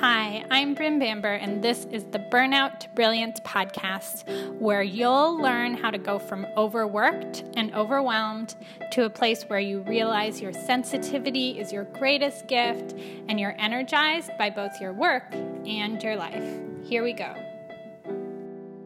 [0.00, 4.24] Hi, I'm Bryn Bamber, and this is the Burnout to Brilliance podcast,
[4.60, 8.54] where you'll learn how to go from overworked and overwhelmed
[8.92, 12.94] to a place where you realize your sensitivity is your greatest gift
[13.28, 16.44] and you're energized by both your work and your life.
[16.84, 17.34] Here we go.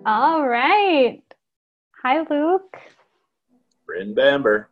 [0.06, 1.22] All right.
[2.02, 2.78] Hi, Luke.
[3.86, 4.70] Bryn Bamber.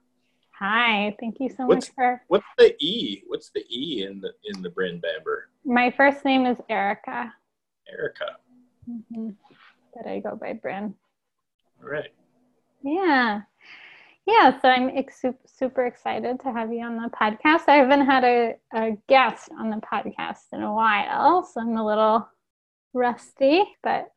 [0.59, 2.23] Hi, thank you so What's- much for.
[2.29, 3.23] What's the E?
[3.27, 5.50] What's the E in the in the Bryn Bamber?
[5.65, 7.33] My first name is Erica,
[7.89, 8.37] Erica.
[8.89, 9.37] Mhm.
[9.95, 10.95] but I go by Bryn.
[11.83, 12.11] All right.
[12.83, 13.43] Yeah.
[14.27, 17.65] Yeah, so I'm ex- super excited to have you on the podcast.
[17.69, 21.84] I haven't had a, a guest on the podcast in a while, so I'm a
[21.84, 22.29] little
[22.92, 24.12] rusty, but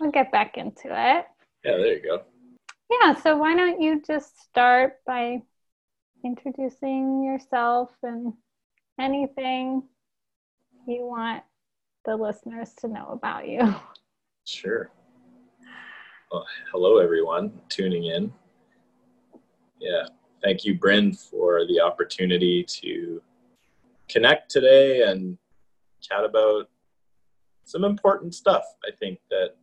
[0.00, 1.26] we'll get back into it.
[1.64, 2.22] Yeah, there you go.
[2.90, 5.42] Yeah, so why don't you just start by
[6.24, 8.34] introducing yourself and
[8.98, 9.82] anything
[10.92, 11.42] you want
[12.04, 13.74] the listeners to know about you?
[14.44, 14.90] Sure.
[16.32, 18.32] Well, hello, everyone tuning in.
[19.78, 20.06] Yeah,
[20.42, 23.22] thank you, Bryn, for the opportunity to
[24.08, 25.36] connect today and
[26.00, 26.70] chat about
[27.64, 28.64] some important stuff.
[28.86, 29.56] I think that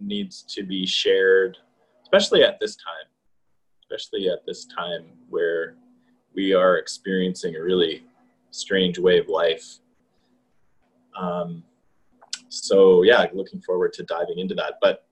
[0.00, 1.58] needs to be shared,
[2.02, 3.08] especially at this time,
[3.82, 5.76] especially at this time where
[6.34, 8.04] we are experiencing a really
[8.50, 9.78] strange way of life.
[11.18, 11.64] Um,
[12.52, 14.74] so yeah looking forward to diving into that.
[14.80, 15.06] But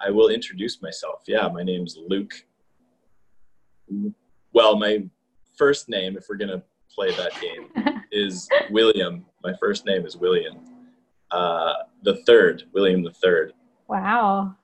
[0.00, 1.22] i will introduce myself.
[1.26, 2.34] Yeah my name's luke.
[4.52, 5.04] Well my
[5.56, 6.62] first name if we're going to
[6.94, 9.24] play that game is william.
[9.42, 10.58] My first name is william.
[11.30, 13.52] Uh, the third william the third.
[13.88, 14.54] Wow.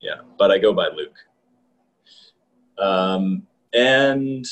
[0.00, 1.16] yeah but i go by luke.
[2.78, 4.44] Um, and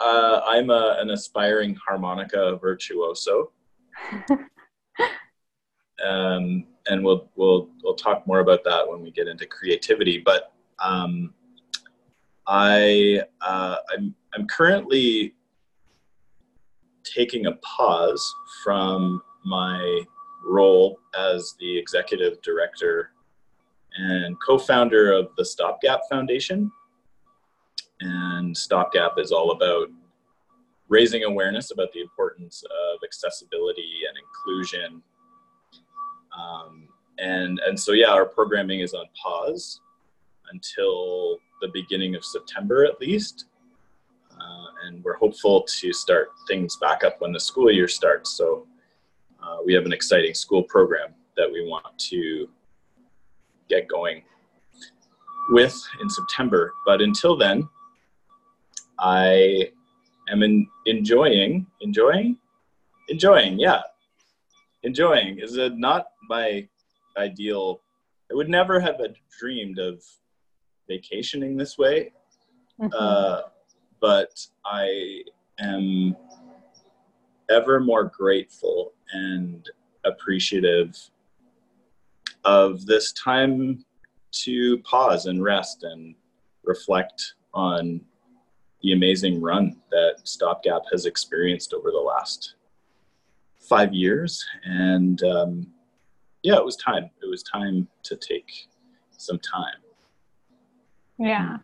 [0.00, 3.52] uh, i'm a, an aspiring harmonica virtuoso
[6.04, 10.18] um, and we'll we'll we'll talk more about that when we get into creativity.
[10.18, 11.34] But um,
[12.46, 15.34] I uh, I'm I'm currently
[17.04, 20.02] taking a pause from my
[20.44, 23.12] role as the executive director
[23.96, 26.70] and co-founder of the Stopgap Foundation.
[28.00, 29.88] And Stopgap is all about
[30.90, 35.02] raising awareness about the importance of accessibility and inclusion.
[36.36, 39.80] Um, and and so yeah our programming is on pause
[40.52, 43.46] until the beginning of september at least.
[44.32, 48.30] Uh, and we're hopeful to start things back up when the school year starts.
[48.30, 48.66] So
[49.42, 52.48] uh, we have an exciting school program that we want to
[53.68, 54.22] get going
[55.50, 56.72] with in september.
[56.84, 57.68] But until then
[58.98, 59.70] i
[60.30, 62.36] am in, enjoying enjoying
[63.08, 63.82] enjoying yeah
[64.82, 66.66] enjoying is it not my
[67.18, 67.80] ideal
[68.30, 69.00] i would never have
[69.38, 70.02] dreamed of
[70.88, 72.12] vacationing this way
[72.80, 72.90] Mhm.
[72.94, 73.42] uh,
[74.00, 74.32] but
[74.64, 75.22] i
[75.58, 76.16] am
[77.50, 79.68] ever more grateful and
[80.04, 80.96] appreciative
[82.44, 83.84] of this time
[84.32, 86.14] to pause and rest and
[86.64, 88.00] reflect on
[88.82, 92.54] the amazing run that stopgap has experienced over the last
[93.58, 95.66] five years and um,
[96.42, 98.68] yeah it was time it was time to take
[99.16, 99.76] some time
[101.18, 101.58] Yeah.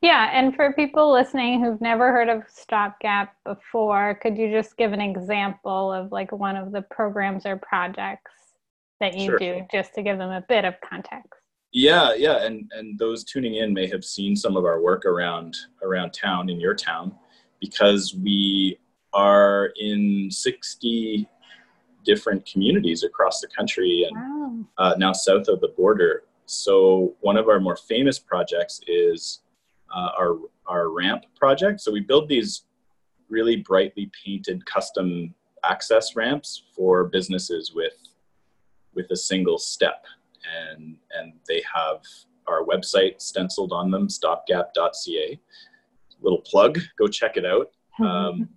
[0.00, 0.30] Yeah.
[0.32, 5.00] And for people listening who've never heard of Stopgap before, could you just give an
[5.00, 8.32] example of like one of the programs or projects
[9.00, 9.38] that you Sure.
[9.38, 11.37] do just to give them a bit of context?
[11.72, 15.54] Yeah yeah and and those tuning in may have seen some of our work around
[15.82, 17.14] around town in your town
[17.60, 18.78] because we
[19.12, 21.28] are in 60
[22.04, 24.64] different communities across the country and Wow.
[24.78, 26.24] uh, now south of the border.
[26.46, 29.40] So one of our more famous projects is
[29.94, 31.80] uh, our our ramp project.
[31.80, 32.64] So we build these
[33.28, 37.94] really brightly painted custom access ramps for businesses with
[38.94, 40.04] with a single step,
[40.56, 42.00] and and they have
[42.46, 45.38] our website stenciled on them, stopgap.ca.
[46.20, 47.70] Little plug, go check it out.
[48.00, 48.50] Um,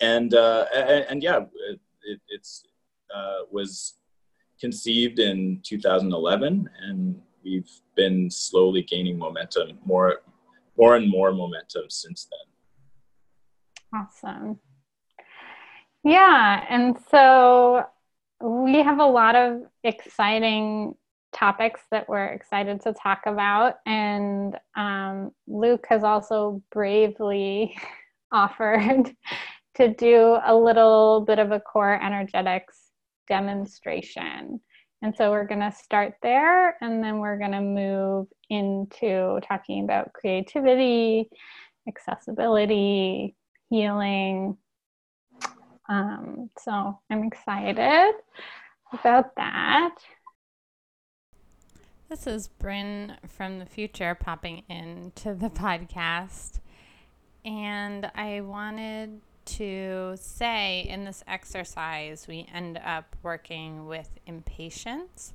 [0.00, 2.64] and uh, and, and yeah, it, it, it's
[3.12, 3.94] uh, was
[4.60, 10.20] conceived in 2011, and we've been slowly gaining momentum, more
[10.78, 14.00] more and more momentum since then.
[14.00, 14.58] Awesome.
[16.04, 17.86] Yeah, and so
[18.40, 20.94] we have a lot of exciting
[21.32, 27.76] topics that we're excited to talk about, and um, Luke has also bravely
[28.32, 29.14] offered
[29.76, 32.78] to do a little bit of a core energetics
[33.28, 34.60] demonstration.
[35.02, 39.84] And so we're going to start there and then we're going to move into talking
[39.84, 41.28] about creativity,
[41.86, 43.36] accessibility,
[43.68, 44.56] healing.
[45.88, 48.14] Um, so I'm excited
[48.92, 49.96] about that.
[52.08, 56.60] This is Bryn from the future popping into the podcast.
[57.44, 65.34] And I wanted to say in this exercise, we end up working with impatience.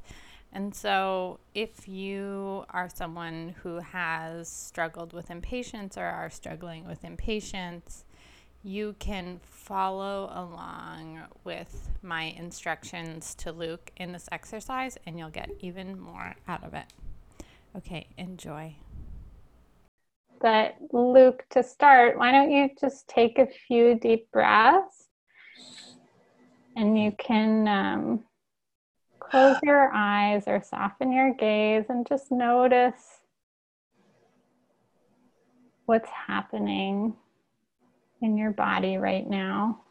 [0.51, 7.04] And so, if you are someone who has struggled with impatience or are struggling with
[7.04, 8.06] impatience,
[8.64, 15.50] you can follow along with my instructions to Luke in this exercise and you'll get
[15.60, 16.86] even more out of it.
[17.78, 18.76] Okay, enjoy.
[20.42, 25.08] But, Luke, to start, why don't you just take a few deep breaths
[26.76, 28.24] and you can um,
[29.20, 33.20] close your eyes or soften your gaze and just notice
[35.86, 37.14] what's happening
[38.21, 39.81] in your body right now.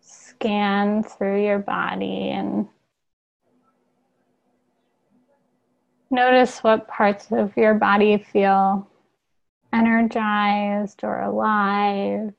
[0.00, 2.66] Scan through your body and
[6.10, 8.88] notice what parts of your body feel
[9.72, 12.32] energized or alive.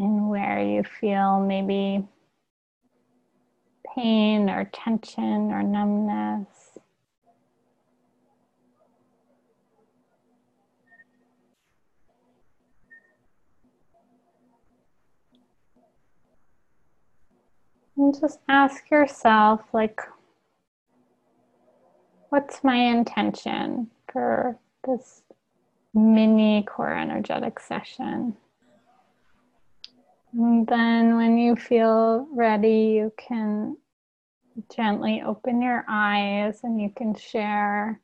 [0.00, 2.08] And where you feel maybe
[3.94, 6.78] pain or tension or numbness.
[17.98, 20.00] And just ask yourself, like,
[22.30, 24.56] what's my intention for
[24.86, 25.20] this
[25.92, 28.38] mini core energetic session?
[30.32, 33.76] And then, when you feel ready, you can
[34.74, 38.00] gently open your eyes and you can share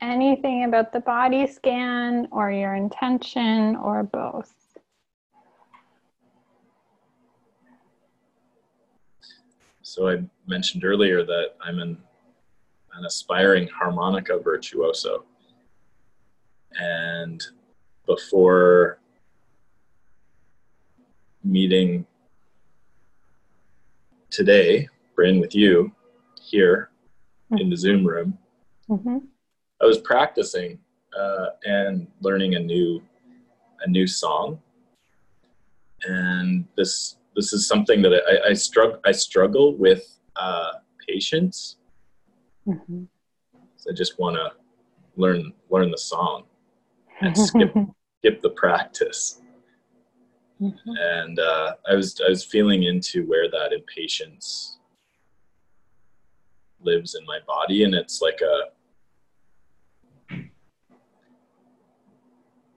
[0.00, 4.54] anything about the body scan or your intention or both.
[9.82, 11.98] So, I mentioned earlier that I'm an
[12.94, 15.24] an aspiring harmonica virtuoso.
[16.78, 17.42] And
[18.06, 19.00] before
[21.44, 22.06] meeting
[24.30, 25.92] today, Bryn, with you
[26.40, 26.90] here
[27.52, 27.58] mm-hmm.
[27.58, 28.38] in the Zoom room,
[28.88, 29.18] mm-hmm.
[29.80, 30.78] I was practicing
[31.16, 33.02] uh, and learning a new
[33.82, 34.60] a new song.
[36.04, 40.72] And this this is something that I, I struggle I struggle with uh,
[41.06, 41.76] patience
[42.66, 43.04] Mm-hmm.
[43.76, 44.52] So I just want to
[45.16, 46.44] learn learn the song
[47.20, 47.74] and skip
[48.18, 49.40] skip the practice.
[50.60, 50.90] Mm-hmm.
[50.96, 54.78] And uh, I was I was feeling into where that impatience
[56.80, 58.70] lives in my body, and it's like a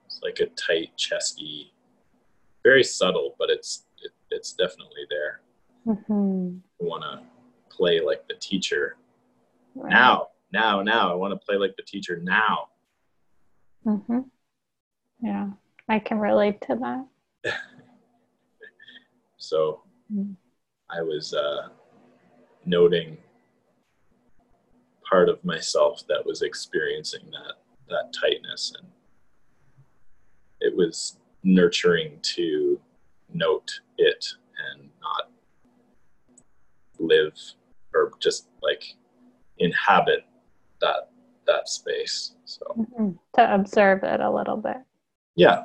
[0.06, 1.72] it's like a tight, chesty,
[2.64, 5.40] very subtle, but it's it, it's definitely there.
[5.86, 6.58] Mm-hmm.
[6.80, 7.20] I want to
[7.74, 8.96] play like the teacher
[9.78, 9.90] Right.
[9.90, 11.12] Now, now, now.
[11.12, 12.68] I want to play like the teacher now.
[13.86, 14.20] Mm-hmm.
[15.22, 15.50] Yeah,
[15.88, 17.06] I can relate to that.
[19.36, 20.32] so mm-hmm.
[20.90, 21.68] I was uh,
[22.64, 23.18] noting
[25.08, 27.54] part of myself that was experiencing that
[27.88, 28.86] that tightness and
[30.60, 32.78] it was nurturing to
[33.32, 34.26] note it
[34.72, 35.30] and not
[36.98, 37.32] live
[37.94, 38.94] or just like
[39.58, 40.24] inhabit
[40.80, 41.10] that
[41.46, 42.34] that space.
[42.44, 43.10] So mm-hmm.
[43.34, 44.76] to observe it a little bit.
[45.34, 45.64] Yeah.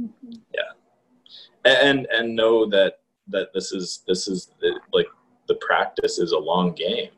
[0.00, 0.32] Mm-hmm.
[0.54, 0.72] Yeah.
[1.64, 4.50] And and know that that this is this is
[4.92, 5.06] like
[5.46, 7.10] the practice is a long game.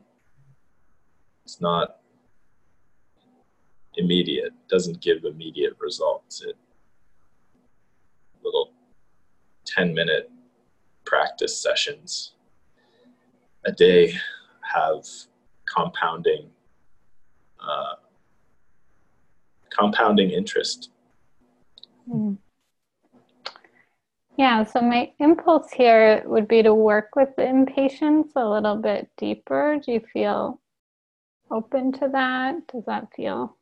[1.45, 1.99] It's not
[3.97, 4.47] immediate.
[4.47, 6.43] It doesn't give immediate results.
[6.43, 6.57] It
[8.45, 8.73] little
[9.67, 10.31] 10 minute
[11.05, 12.33] practice sessions
[13.65, 14.15] a day
[14.63, 15.05] have
[15.67, 16.49] compounding
[17.61, 17.95] uh,
[19.71, 20.91] compounding interest.
[22.09, 22.37] Mm.
[24.37, 29.11] Yeah, so my impulse here would be to work with the impatience a little bit
[29.19, 29.79] deeper.
[29.85, 30.61] Do you feel
[31.51, 32.67] open to that?
[32.69, 33.57] Does that feel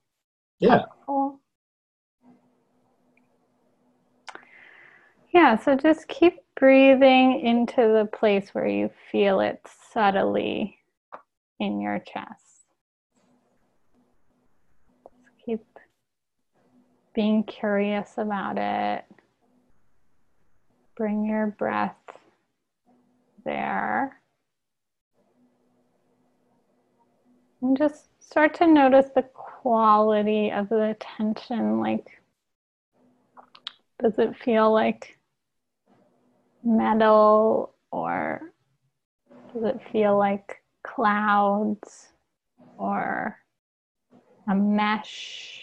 [0.61, 0.79] yeah.
[0.79, 1.41] Helpful?
[5.33, 9.61] Yeah, so just keep breathing into the place where you feel it
[9.93, 10.79] subtly
[11.59, 12.67] in your chest.
[15.05, 15.65] Just keep
[17.15, 19.05] being curious about it.
[21.01, 21.97] Bring your breath
[23.47, 24.21] there.
[27.63, 31.81] And just start to notice the quality of the tension.
[31.81, 32.21] Like,
[34.03, 35.17] does it feel like
[36.63, 38.53] metal or
[39.55, 42.09] does it feel like clouds
[42.77, 43.39] or
[44.47, 45.63] a mesh?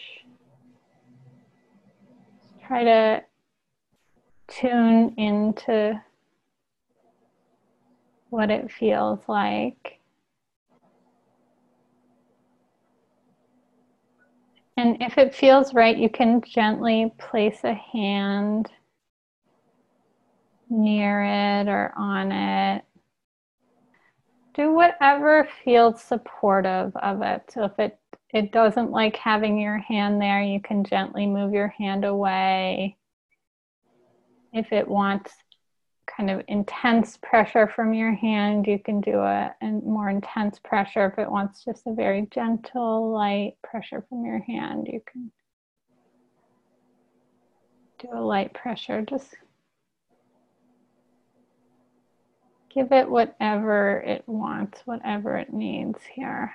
[2.66, 3.24] Try to
[4.48, 6.02] tune into
[8.30, 10.00] what it feels like.
[14.78, 18.72] And if it feels right, you can gently place a hand
[20.70, 22.84] near it or on it.
[24.54, 27.44] Do whatever feels supportive of it.
[27.52, 28.00] So if it
[28.34, 32.98] it doesn't like having your hand there, you can gently move your hand away.
[34.54, 35.34] If it wants
[36.08, 41.06] kind of intense pressure from your hand, you can do a, a more intense pressure.
[41.06, 45.32] If it wants just a very gentle, light pressure from your hand, you can
[48.00, 49.02] do a light pressure.
[49.02, 49.36] Just
[52.74, 56.54] give it whatever it wants, whatever it needs here.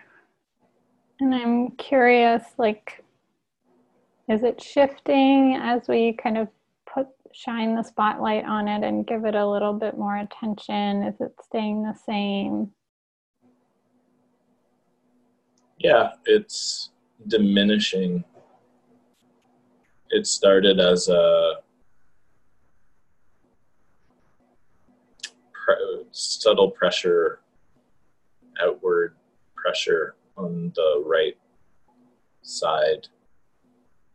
[1.20, 3.04] And I'm curious, like,
[4.28, 6.48] is it shifting as we kind of
[7.34, 11.02] shine the spotlight on it and give it a little bit more attention?
[11.02, 12.70] Is it staying the same?
[15.78, 16.90] Yeah, it's
[17.28, 18.24] diminishing.
[20.10, 21.54] It started as a
[25.52, 27.40] pre- subtle pressure,
[28.60, 29.16] outward
[29.56, 31.36] pressure on the right
[32.42, 33.08] side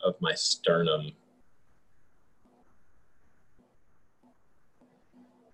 [0.04, 1.12] of my sternum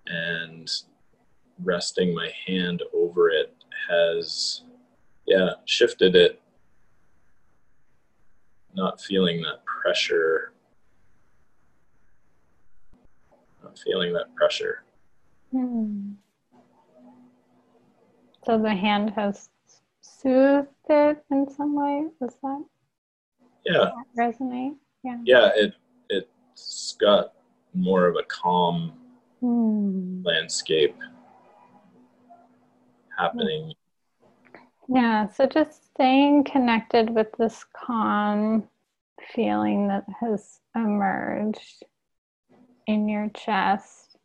[0.08, 0.70] and
[1.64, 3.56] resting my hand over it
[3.90, 4.64] has
[5.28, 6.42] yeah shifted it
[8.76, 10.54] not feeling that pressure
[13.64, 14.84] not feeling that pressure
[15.54, 16.14] Hmm.
[18.44, 19.50] So the hand has
[20.02, 22.08] soothed it in some way.
[22.20, 22.66] Does that,
[23.66, 24.76] yeah that resonate?
[25.04, 25.18] Yeah.
[25.24, 25.76] yeah it
[26.10, 27.34] it's got
[27.76, 28.94] more of a calm
[29.44, 30.24] Hmm.
[30.24, 30.96] landscape
[33.18, 33.74] happening
[34.88, 38.70] Yeah, so just staying connected with this calm
[39.36, 41.84] feeling that has emerged
[42.88, 44.16] in your chest.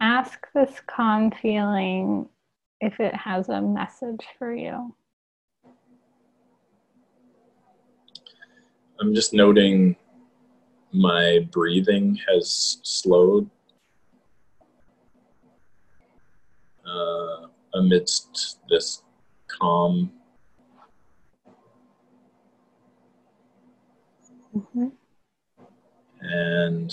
[0.00, 2.28] Ask this calm feeling
[2.80, 4.94] if it has a message for you.
[9.00, 9.96] i'm just noting
[10.92, 13.48] my breathing has slowed
[16.86, 19.02] uh, amidst this
[19.48, 20.12] calm
[24.54, 24.90] Mhm.
[26.20, 26.92] and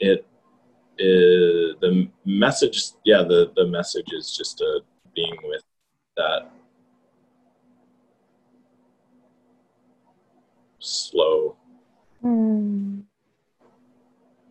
[0.00, 0.26] it
[0.98, 4.80] is the message yeah the the message is just a
[5.14, 5.62] being with
[6.16, 6.50] that
[10.80, 11.56] slow
[12.22, 13.00] Hmm.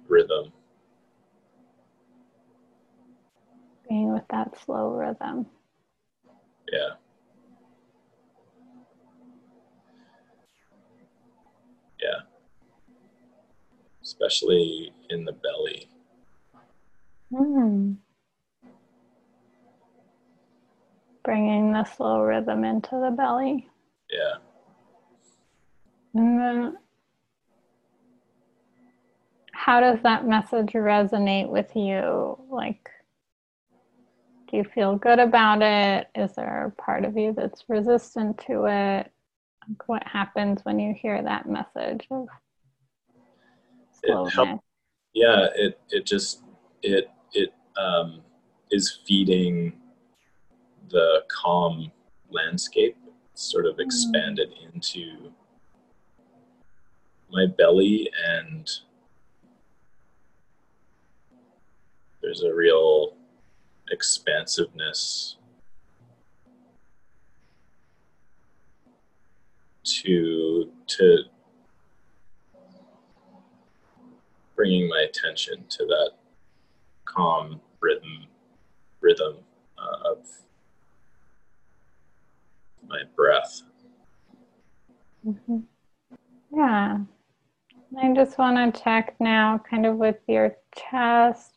[0.08, 0.52] rhythm
[3.88, 5.46] Being with that slow rhythm.
[6.72, 6.90] yeah
[12.00, 12.22] yeah
[14.04, 15.90] especially in the belly
[17.36, 17.94] Hmm.
[21.24, 23.68] Bringing the slow rhythm into the belly.
[24.12, 24.38] yeah
[26.14, 26.78] And then,
[29.54, 32.38] how does that message resonate with you?
[32.50, 32.90] Like,
[34.50, 36.08] do you feel good about it?
[36.16, 39.12] Is there a part of you that's resistant to it?
[39.68, 42.28] Like, what happens when you hear that message of
[44.04, 44.60] It help- slowness?
[45.14, 46.44] yeah it it just
[46.84, 48.22] it it um
[48.72, 49.74] is feeding
[50.90, 51.92] the calm
[52.30, 52.96] landscape
[53.34, 55.32] sort of expanded into
[57.32, 58.70] my belly and
[62.22, 63.14] there's a real
[63.92, 65.38] expansiveness
[69.84, 71.18] to to
[74.56, 76.12] bringing my attention to that
[77.06, 78.26] calm rhythm
[79.02, 79.38] rhythm
[79.78, 80.28] uh, of
[82.88, 83.62] my breath.
[85.26, 85.60] Mm-hmm.
[86.52, 87.00] Yeah.
[87.98, 91.56] I just want to check now, kind of with your chest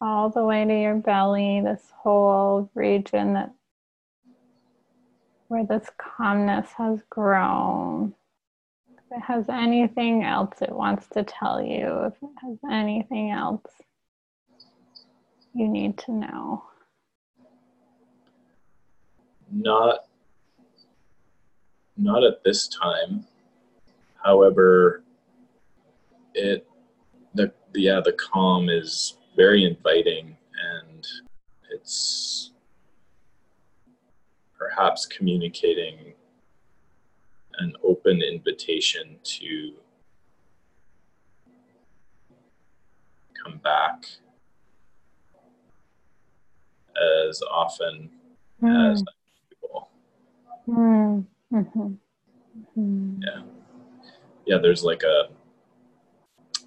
[0.00, 3.52] all the way to your belly, this whole region that
[5.48, 8.14] where this calmness has grown.
[8.96, 13.66] If it has anything else it wants to tell you, if it has anything else
[15.52, 16.64] you need to know.
[19.50, 20.04] Not
[21.96, 23.26] not at this time.
[24.24, 25.02] However,
[26.34, 26.66] it
[27.34, 30.36] the yeah the calm is very inviting
[30.72, 31.06] and
[31.70, 32.52] it's
[34.58, 36.12] perhaps communicating
[37.58, 39.72] an open invitation to
[43.42, 44.04] come back
[47.28, 48.10] as often
[48.62, 48.92] mm.
[48.92, 49.88] as possible.
[50.68, 51.24] Mm.
[51.52, 51.80] Mm-hmm.
[51.80, 53.22] Mm-hmm.
[53.22, 53.42] Yeah,
[54.46, 54.58] yeah.
[54.58, 55.28] There's like a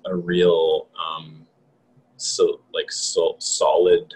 [0.05, 1.45] a real um,
[2.17, 4.13] so like so solid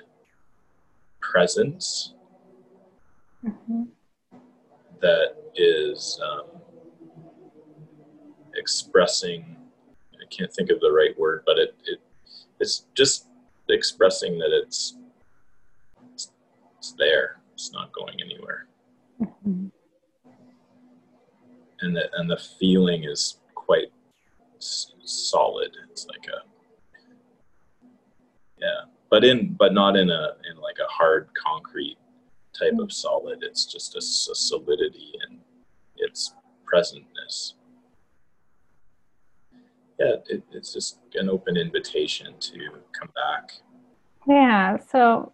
[1.22, 2.14] presence
[3.46, 3.84] mm-hmm.
[5.02, 6.62] that is um,
[8.56, 9.58] expressing
[10.16, 12.00] i can't think of the right word but it, it
[12.60, 13.28] it's just
[13.70, 14.98] expressing that it's
[16.14, 16.32] it's,
[16.78, 18.68] it's there it's not going anywhere
[19.22, 19.68] mm-hmm.
[21.82, 23.92] and the and the feeling is quite
[25.08, 25.76] solid.
[25.90, 26.48] It's like a
[28.60, 31.98] yeah but in but not in a in like a hard concrete
[32.58, 33.40] type of solid.
[33.42, 35.40] It's just a, a solidity in
[35.98, 36.34] its
[36.72, 37.54] presentness.
[40.00, 42.60] Yeah it, it's just an open invitation to
[43.00, 43.52] come back.
[44.28, 45.32] Yeah so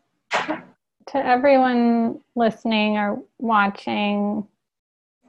[1.08, 4.47] to everyone listening or watching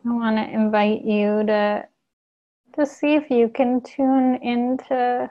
[0.06, 1.86] i want to invite you to
[2.74, 5.30] to see if you can tune into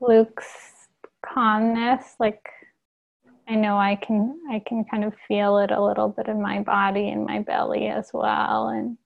[0.00, 0.88] luke's
[1.24, 2.16] calmness.
[2.18, 2.40] Like
[3.48, 6.60] i know i can i can kind of feel it a little bit in my
[6.60, 8.68] body and my belly as well.
[8.68, 8.96] And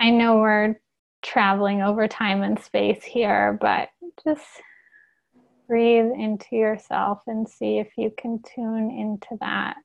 [0.00, 0.80] i know we're
[1.22, 3.88] traveling over time and space here but
[4.22, 4.44] just
[5.66, 9.76] breathe into yourself and see if you can tune into that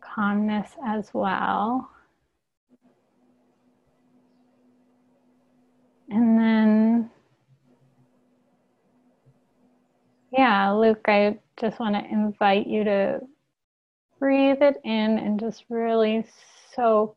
[0.00, 1.88] calmness as well
[6.14, 7.10] and then
[10.36, 13.20] Yeah, Luke, I just want to invite you to
[14.18, 16.26] breathe it in and just really
[16.74, 17.16] soak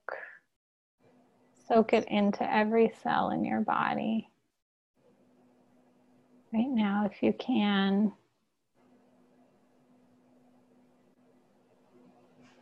[1.68, 4.30] soak it into every cell in your body.
[6.54, 8.14] Right now, if you can.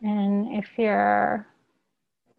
[0.02, 1.46] And if you're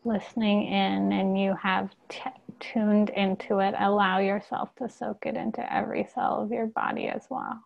[0.08, 2.22] listening in and you have t-
[2.60, 7.28] tuned into it, allow yourself to soak it into every cell of your body as
[7.30, 7.62] well.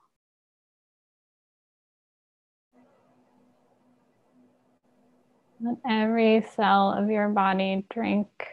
[5.63, 8.47] Let every cell of your body drink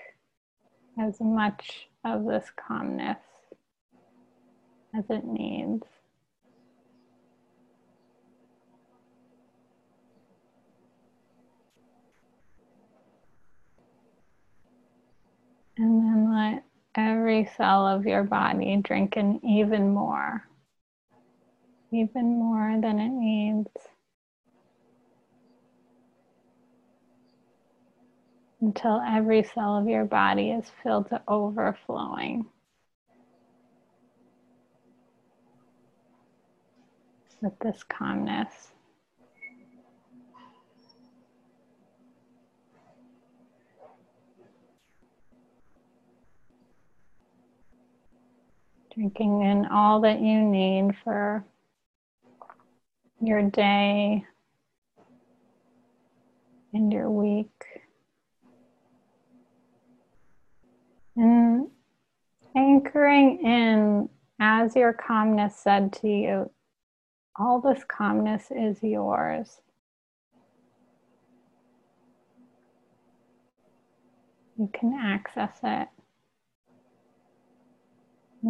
[1.01, 3.19] as much of this calmness
[4.95, 5.87] as it needs.
[15.79, 16.65] And then let
[16.95, 20.45] every cell of your body drink in even more,
[21.93, 23.71] even more than it needs.
[28.61, 32.47] until every cell of your body is filled to overflowing.
[37.41, 38.73] With this calmness.
[48.99, 51.45] Drinking in all that you need for
[53.21, 54.25] your day
[56.73, 57.65] and your week.
[61.15, 61.69] And
[62.57, 64.09] anchoring in
[64.41, 66.51] as your calmness said to you,
[67.37, 69.61] all this calmness is yours.
[74.57, 75.89] You can access it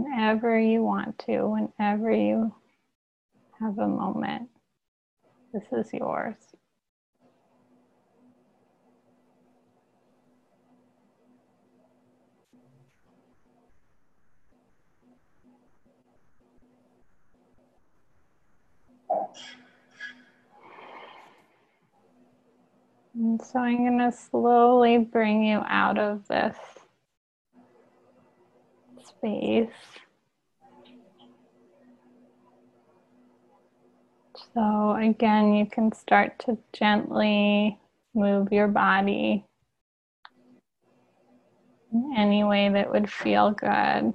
[0.05, 2.55] whenever you want to, whenever you
[3.61, 4.49] have a moment.
[5.53, 6.37] This is yours.
[23.15, 26.57] And so I'm going to slowly bring you out of this
[29.19, 29.69] space.
[34.55, 37.79] So, again, you can start to gently
[38.15, 39.45] move your body
[41.93, 44.15] in any way that would feel good.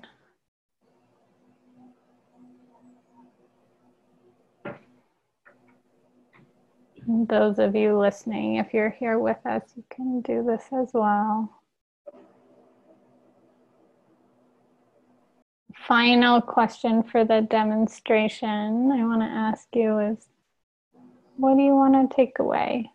[7.05, 11.62] Those of you listening, if you're here with us, you can do this as well.
[15.87, 20.29] Final question for the demonstration I want to ask you is
[21.35, 22.89] what do you want to take away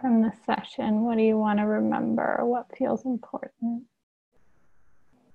[0.00, 1.02] from the session?
[1.02, 2.40] What do you want to remember?
[2.42, 3.84] What feels important?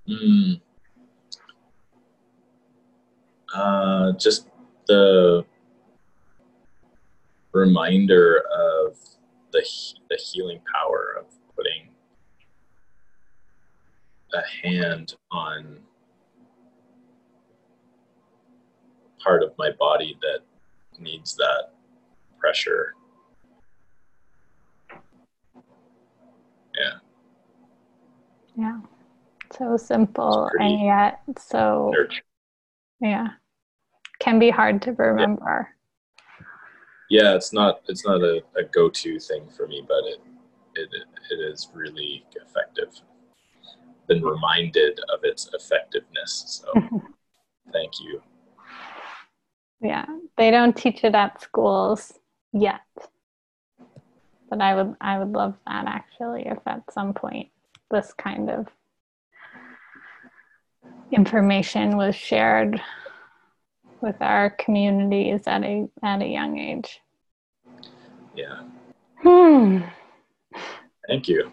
[0.09, 0.59] Mm.
[3.53, 4.49] Uh, just
[4.87, 5.45] the
[7.53, 8.97] reminder of
[9.53, 9.65] the
[10.09, 11.87] the healing power of putting
[14.33, 15.77] a hand on
[19.25, 20.41] part of my body that
[20.99, 21.71] needs that
[22.37, 22.93] pressure.
[26.77, 26.99] Yeah.
[28.55, 28.79] Yeah.
[29.57, 32.21] So simple and yet so nurture.
[33.01, 33.27] yeah.
[34.19, 35.69] Can be hard to remember.
[37.09, 37.21] Yeah.
[37.21, 40.19] yeah, it's not it's not a, a go-to thing for me, but it
[40.75, 40.89] it
[41.31, 42.93] it is really effective.
[44.07, 46.63] Been reminded of its effectiveness.
[46.63, 46.71] So
[47.73, 48.21] thank you.
[49.81, 50.05] Yeah,
[50.37, 52.13] they don't teach it at schools
[52.53, 52.81] yet.
[54.49, 57.49] But I would I would love that actually if at some point
[57.91, 58.67] this kind of
[61.11, 62.81] information was shared
[64.01, 67.01] with our communities at a at a young age.
[68.35, 68.61] Yeah.
[69.21, 69.81] Hmm.
[71.07, 71.51] Thank you.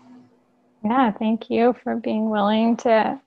[0.85, 3.20] Yeah, thank you for being willing to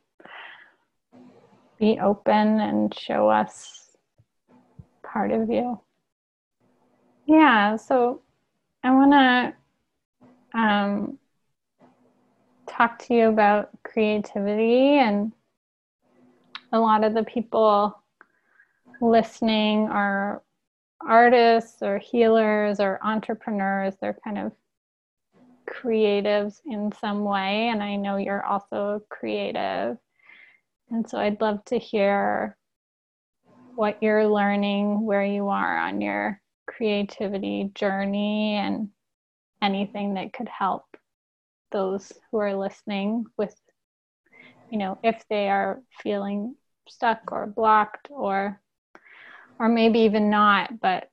[1.79, 3.84] be open and show us
[5.15, 5.79] part of you.
[7.25, 8.21] Yeah, so
[8.83, 9.13] I want
[10.53, 11.17] to um,
[12.67, 15.31] talk to you about creativity, and
[16.73, 17.97] a lot of the people
[18.99, 20.43] listening are
[20.99, 23.93] artists or healers or entrepreneurs.
[24.01, 24.51] They're kind of
[25.65, 29.97] creatives in some way, and I know you're also creative.
[30.91, 32.57] And so I'd love to hear
[33.75, 38.89] what you're learning, where you are on your creativity journey, and
[39.61, 40.85] anything that could help
[41.71, 43.55] those who are listening with,
[44.69, 46.55] you know, if they are feeling
[46.87, 48.59] stuck or blocked or
[49.59, 51.09] or maybe even not but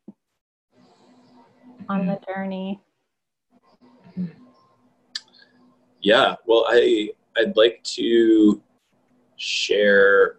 [1.89, 2.33] on the mm-hmm.
[2.33, 2.81] journey
[6.01, 8.61] yeah well i i'd like to
[9.37, 10.39] share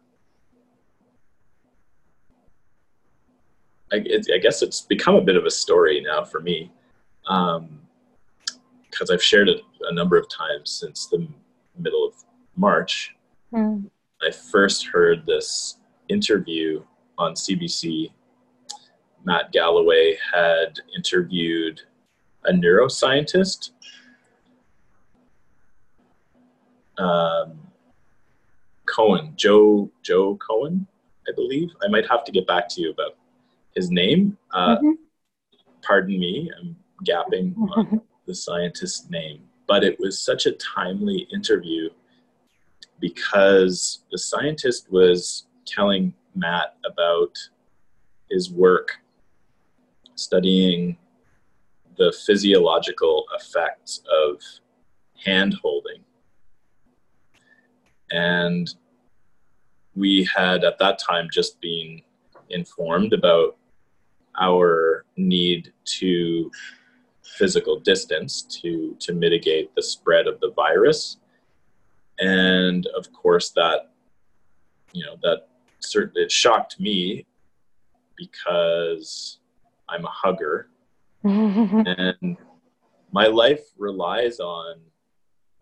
[3.93, 6.71] I, it, I, guess it's become a bit of a story now for me
[7.23, 11.27] because um, I've shared it a number of times since the
[11.77, 12.15] middle of
[12.55, 13.15] March.
[13.53, 13.89] Mm.
[14.21, 15.77] I first heard this
[16.09, 16.83] interview
[17.17, 18.11] on CBC.
[19.25, 21.81] Matt Galloway had interviewed
[22.45, 23.71] a neuroscientist.
[26.97, 27.59] Um,
[28.85, 30.87] Cohen, Joe Joe Cohen,
[31.27, 31.69] I believe.
[31.83, 33.15] I might have to get back to you about
[33.75, 34.37] his name.
[34.51, 34.91] Uh, mm-hmm.
[35.81, 39.41] Pardon me, I'm gapping on the scientist's name.
[39.67, 41.89] But it was such a timely interview
[42.99, 47.37] because the scientist was telling Matt about
[48.29, 48.97] his work
[50.15, 50.97] studying
[51.97, 54.41] the physiological effects of
[55.23, 56.03] hand holding.
[58.11, 58.73] And
[59.95, 62.01] we had at that time just been
[62.49, 63.57] informed about
[64.39, 66.51] our need to
[67.23, 71.17] physical distance to to mitigate the spread of the virus.
[72.19, 73.91] And of course that
[74.91, 75.47] you know that
[75.79, 77.25] certainly it shocked me
[78.17, 79.39] because
[79.89, 80.69] i'm a hugger.
[81.23, 82.37] And
[83.11, 84.77] my life relies on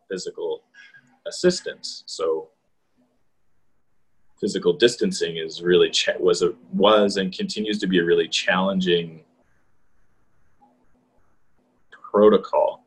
[0.10, 0.64] physical
[1.28, 2.04] assistance.
[2.08, 2.50] So
[4.42, 9.24] physical distancing is really was a was and continues to be a really challenging
[12.12, 12.84] protocol.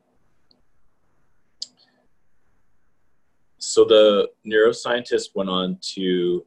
[3.57, 6.45] So the neuroscientist went on to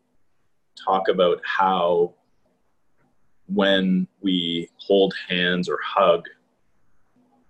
[0.77, 2.15] talk about how
[3.47, 6.27] when we hold hands or hug,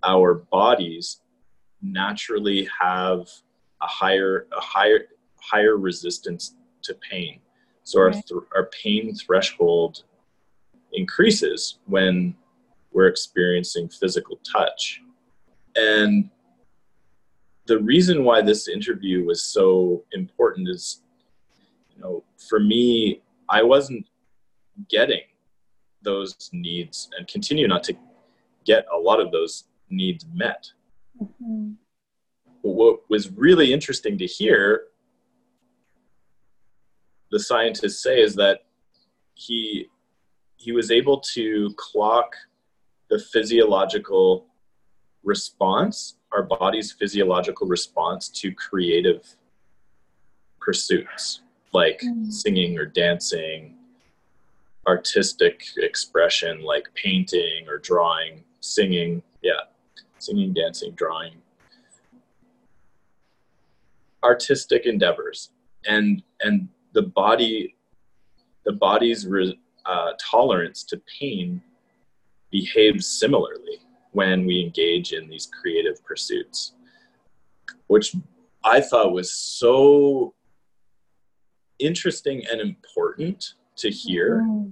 [0.03, 1.21] our bodies
[1.81, 3.27] naturally have
[3.81, 5.01] a higher a higher
[5.41, 7.41] higher resistance to pain.
[7.89, 10.03] So our th- our pain threshold
[10.93, 12.35] increases when
[12.91, 15.01] we're experiencing physical touch.
[15.75, 16.29] And
[17.65, 21.01] the reason why this interview was so important is
[21.95, 24.05] you know for me I wasn't
[24.87, 25.25] getting
[26.03, 27.95] those needs and continue not to
[28.65, 30.71] get a lot of those needs met.
[31.19, 31.71] Mm-hmm.
[32.61, 34.83] What was really interesting to hear
[37.31, 38.65] the scientists say is that
[39.33, 39.87] he
[40.57, 42.35] he was able to clock
[43.09, 44.45] the physiological
[45.23, 49.35] response, our body's physiological response to creative
[50.59, 51.41] pursuits
[51.73, 52.31] like mm.
[52.31, 53.75] singing or dancing,
[54.87, 59.61] artistic expression like painting or drawing, singing, yeah,
[60.17, 61.33] singing, dancing, drawing,
[64.23, 65.51] artistic endeavors,
[65.85, 66.67] and and
[66.99, 67.75] the body,
[68.65, 71.61] the body's re, uh, tolerance to pain
[72.51, 73.79] behaves similarly
[74.11, 76.73] when we engage in these creative pursuits,
[77.87, 78.17] which
[78.65, 80.33] I thought was so
[81.79, 84.41] interesting and important to hear.
[84.41, 84.71] Mm-hmm.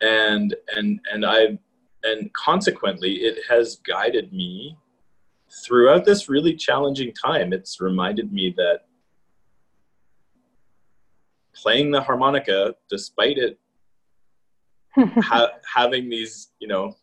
[0.00, 1.58] And and and I
[2.02, 4.76] and consequently it has guided me
[5.64, 7.52] throughout this really challenging time.
[7.52, 8.80] It's reminded me that
[11.54, 13.58] playing the harmonica, despite it
[14.96, 16.94] ha- having these, you know,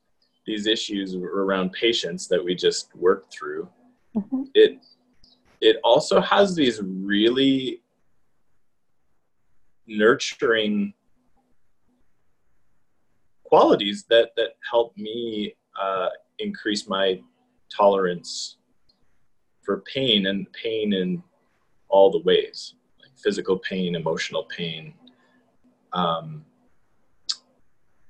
[0.45, 3.69] these issues around patience that we just worked through,
[4.15, 4.43] mm-hmm.
[4.53, 4.79] it
[5.61, 7.81] it also has these really
[9.87, 10.93] nurturing
[13.43, 16.09] qualities that that help me uh,
[16.39, 17.19] increase my
[17.75, 18.57] tolerance
[19.63, 21.21] for pain and pain in
[21.89, 22.75] all the ways
[23.23, 24.93] physical pain emotional pain
[25.93, 26.45] um,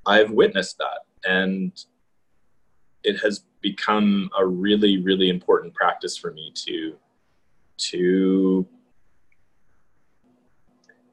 [0.05, 1.85] i've witnessed that and
[3.03, 6.95] it has become a really really important practice for me to
[7.77, 8.67] to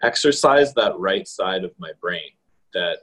[0.02, 2.30] exercise that right side of my brain
[2.74, 2.98] that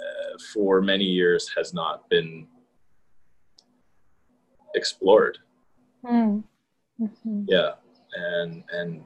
[0.00, 2.46] uh, for many years has not been
[4.74, 5.38] explored.
[6.04, 6.42] Mm.
[7.00, 7.44] Mm-hmm.
[7.46, 7.72] Yeah,
[8.14, 9.02] and and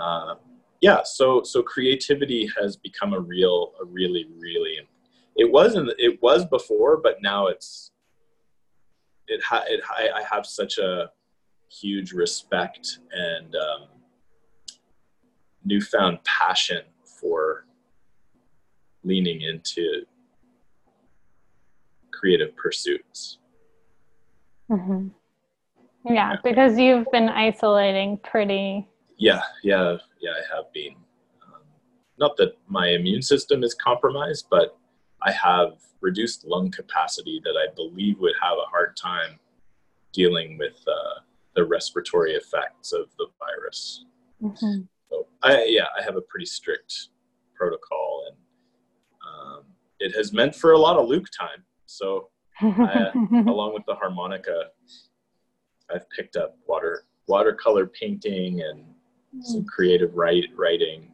[0.00, 0.34] uh,
[0.80, 4.78] yeah, so so creativity has become a real, a really, really.
[5.36, 5.90] It wasn't.
[5.98, 7.90] It was before, but now it's
[9.28, 11.10] it, ha- it I, I have such a
[11.70, 13.88] huge respect and um,
[15.64, 16.82] newfound passion
[17.20, 17.66] for
[19.02, 20.02] leaning into
[22.12, 23.38] creative pursuits.
[24.70, 25.08] Mm-hmm.
[26.04, 28.86] Yeah, because you've been isolating pretty.
[29.16, 30.94] Yeah, yeah, yeah, I have been.
[31.42, 31.62] Um,
[32.18, 34.76] not that my immune system is compromised, but
[35.22, 39.38] I have reduced lung capacity that I believe would have a hard time
[40.12, 41.20] dealing with uh,
[41.54, 44.04] the respiratory effects of the virus.
[44.42, 44.82] Mm-hmm.
[45.10, 47.08] So I, yeah, I have a pretty strict
[47.54, 48.36] protocol, and
[49.26, 49.64] um,
[50.00, 51.64] it has meant for a lot of Luke time.
[51.86, 52.28] So
[52.60, 53.10] I,
[53.46, 54.66] along with the harmonica,
[55.92, 58.84] I've picked up water watercolor painting and
[59.34, 59.42] mm.
[59.42, 61.10] some creative write, writing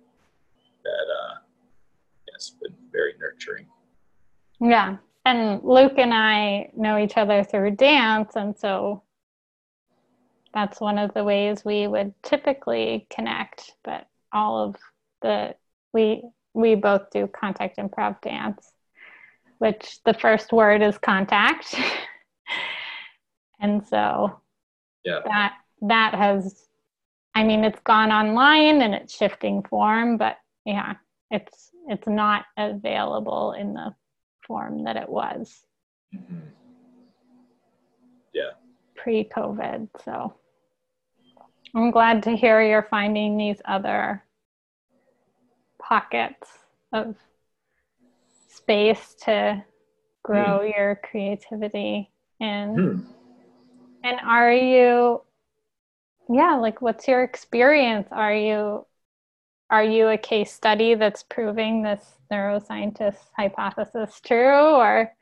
[0.84, 1.34] that uh,
[2.32, 3.66] has been very nurturing.
[4.60, 4.96] Yeah.
[5.24, 8.36] And Luke and I know each other through dance.
[8.36, 9.02] And so
[10.54, 13.74] that's one of the ways we would typically connect.
[13.84, 14.76] But all of
[15.22, 15.54] the,
[15.92, 18.72] we, we both do contact improv dance,
[19.58, 21.74] which the first word is contact.
[23.60, 24.40] and so
[25.04, 25.20] yeah.
[25.24, 26.66] that, that has,
[27.34, 30.94] I mean, it's gone online and it's shifting form, but yeah,
[31.30, 33.94] it's, it's not available in the
[34.46, 35.62] form that it was.
[36.14, 36.48] Mm-hmm.
[38.34, 38.50] Yeah.
[38.96, 39.88] Pre COVID.
[40.04, 40.34] So
[41.74, 44.24] I'm glad to hear you're finding these other
[45.80, 46.48] pockets
[46.92, 47.16] of
[48.48, 49.64] space to
[50.22, 50.76] grow mm.
[50.76, 52.10] your creativity
[52.40, 52.76] in.
[52.76, 53.06] Mm.
[54.02, 55.22] And are you,
[56.28, 58.08] yeah, like what's your experience?
[58.10, 58.86] Are you
[59.70, 65.12] are you a case study that's proving this neuroscientist hypothesis true or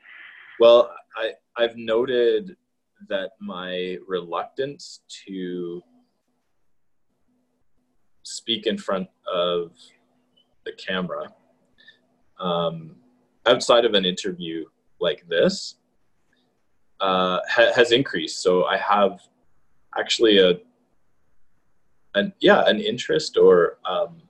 [0.59, 2.55] well i i've noted
[3.07, 5.81] that my reluctance to
[8.23, 9.71] speak in front of
[10.65, 11.31] the camera
[12.39, 12.95] um,
[13.45, 14.65] outside of an interview
[14.99, 15.75] like this
[16.99, 18.41] uh, ha- has increased.
[18.41, 19.21] So I have
[19.97, 20.59] actually a,
[22.15, 24.21] an yeah, an interest or um,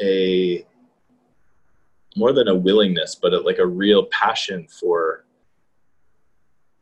[0.00, 0.64] a
[2.16, 5.24] more than a willingness, but a, like a real passion for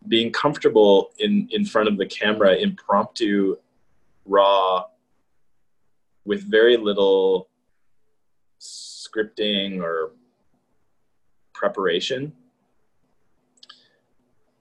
[0.08, 3.56] being comfortable in in front of the camera, impromptu,
[4.24, 4.84] raw,
[6.24, 7.48] with very little
[8.60, 10.12] scripting or
[11.54, 12.32] preparation.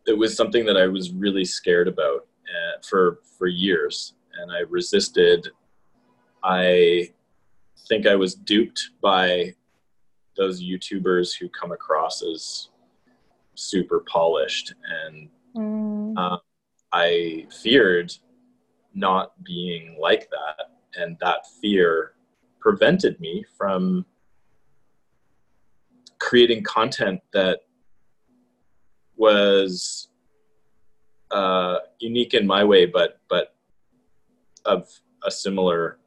[0.10, 4.62] It was something that I was really scared about uh, for for years, and I
[4.62, 5.50] resisted.
[6.44, 7.10] I
[7.88, 9.54] think I was duped by
[10.36, 12.70] those YouTubers who come across as
[13.54, 14.74] super polished,
[15.06, 16.14] and mm.
[16.18, 16.38] uh,
[16.92, 18.12] I feared
[18.96, 22.14] not being like that, and that fear
[22.60, 24.08] prevented me from
[26.18, 27.60] creating content that
[29.20, 30.10] was
[31.30, 33.54] uh, unique in my way, but but
[34.66, 34.90] of
[35.24, 36.00] a similar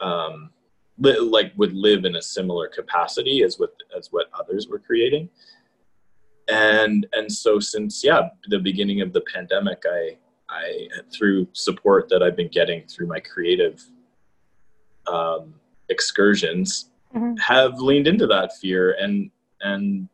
[0.00, 0.50] um,
[0.98, 5.28] li- like would live in a similar capacity as what as what others were creating
[6.48, 10.16] and and so since yeah the beginning of the pandemic i
[10.48, 13.84] i through support that i've been getting through my creative
[15.06, 15.54] um,
[15.88, 17.36] excursions mm-hmm.
[17.36, 19.30] have leaned into that fear and
[19.60, 20.08] and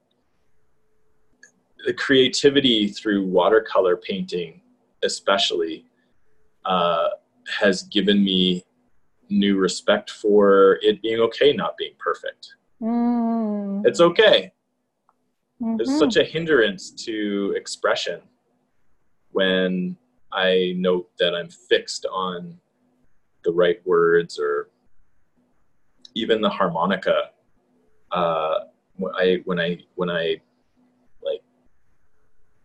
[1.85, 4.61] the creativity through watercolor painting
[5.03, 5.85] especially
[6.65, 7.09] uh,
[7.61, 8.65] has given me
[9.29, 12.55] new respect for it being okay not being perfect.
[12.81, 13.87] Mm.
[13.87, 14.53] It's okay.
[15.61, 15.77] Mm-hmm.
[15.77, 18.21] There's such a hindrance to expression
[19.31, 19.97] when
[20.33, 22.59] I note that I'm fixed on
[23.45, 24.69] the right words or
[26.15, 27.31] even the harmonica.
[28.11, 28.55] Uh,
[28.97, 30.41] when I when I when I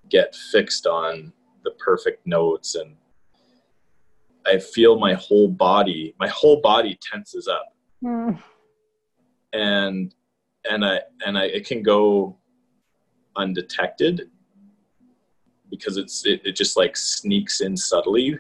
[0.09, 2.95] get fixed on the perfect notes and
[4.47, 7.73] I feel my whole body, my whole body tenses up.
[8.03, 8.39] Mm.
[9.53, 10.13] And
[10.69, 12.37] and I and I it can go
[13.35, 14.29] undetected
[15.69, 18.37] because it's it, it just like sneaks in subtly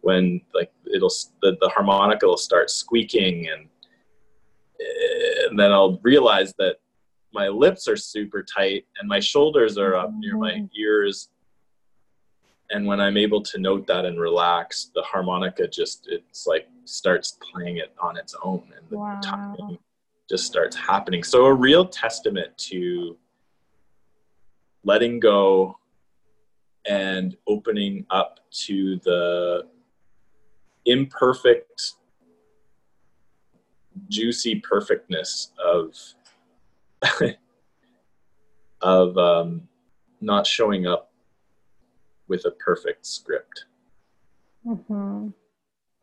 [0.00, 3.68] when like it'll the, the harmonica will start squeaking and
[5.48, 6.76] and then I'll realize that
[7.32, 10.66] my lips are super tight and my shoulders are up near my mm-hmm.
[10.78, 11.28] ears
[12.70, 17.38] and when i'm able to note that and relax the harmonica just it's like starts
[17.52, 19.20] playing it on its own and the wow.
[19.22, 19.78] timing
[20.28, 23.16] just starts happening so a real testament to
[24.84, 25.76] letting go
[26.86, 29.66] and opening up to the
[30.86, 31.94] imperfect
[34.08, 35.94] juicy perfectness of
[38.80, 39.68] of um,
[40.20, 41.10] not showing up
[42.28, 43.64] with a perfect script.
[44.66, 45.32] Mhm.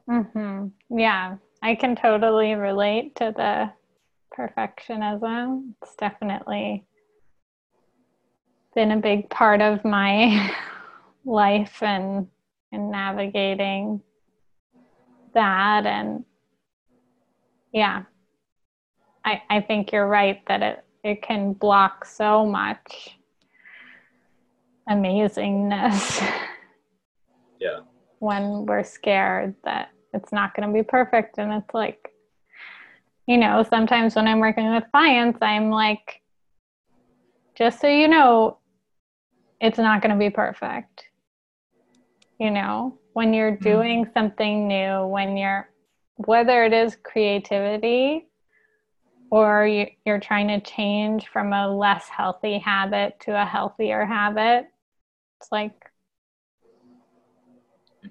[0.08, 0.72] Mhm.
[0.90, 3.72] Yeah, I can totally relate to the
[4.36, 5.74] perfectionism.
[5.82, 6.86] It's definitely
[8.76, 10.56] been a big part of my
[11.26, 12.28] life and
[12.72, 14.02] and navigating
[15.34, 16.24] that and
[17.74, 18.04] yeah
[19.26, 23.18] I, I think you're right that it, it can block so much
[24.90, 26.22] amazingness.
[27.62, 27.82] Yeah.
[28.20, 31.38] when we're scared that it's not going to be perfect.
[31.38, 32.10] And it's like,
[33.28, 36.22] you know, sometimes when I'm working with clients, I'm like,
[37.56, 38.60] just so you know,
[39.60, 41.06] it's not going to be perfect.
[42.40, 43.64] You know, when you're mm-hmm.
[43.64, 44.14] doing mm-hmm.
[44.14, 45.70] something new, when you're,
[46.16, 48.29] whether it is creativity
[49.32, 54.68] or you, you're trying to change from a less healthy habit to a healthier habit,
[55.40, 55.74] it's like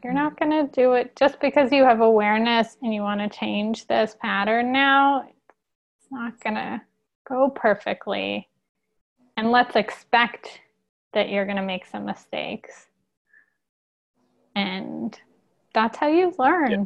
[0.05, 0.51] you're not mm-hmm.
[0.51, 4.17] going to do it just because you have awareness and you want to change this
[4.21, 5.23] pattern now.
[5.23, 6.81] It's not going to
[7.27, 8.49] go perfectly.
[9.37, 10.61] And let's expect
[11.15, 12.87] that you're going to make some mistakes.
[14.55, 15.19] And
[15.73, 16.71] that's how you learn.
[16.71, 16.85] Yeah.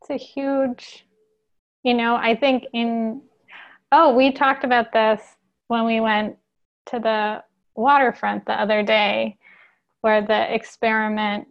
[0.00, 1.06] It's a huge,
[1.82, 3.22] you know, I think in,
[3.96, 5.22] oh, we talked about this
[5.68, 6.36] when we went
[6.86, 7.44] to the
[7.76, 9.38] waterfront the other day
[10.00, 11.46] where the experiment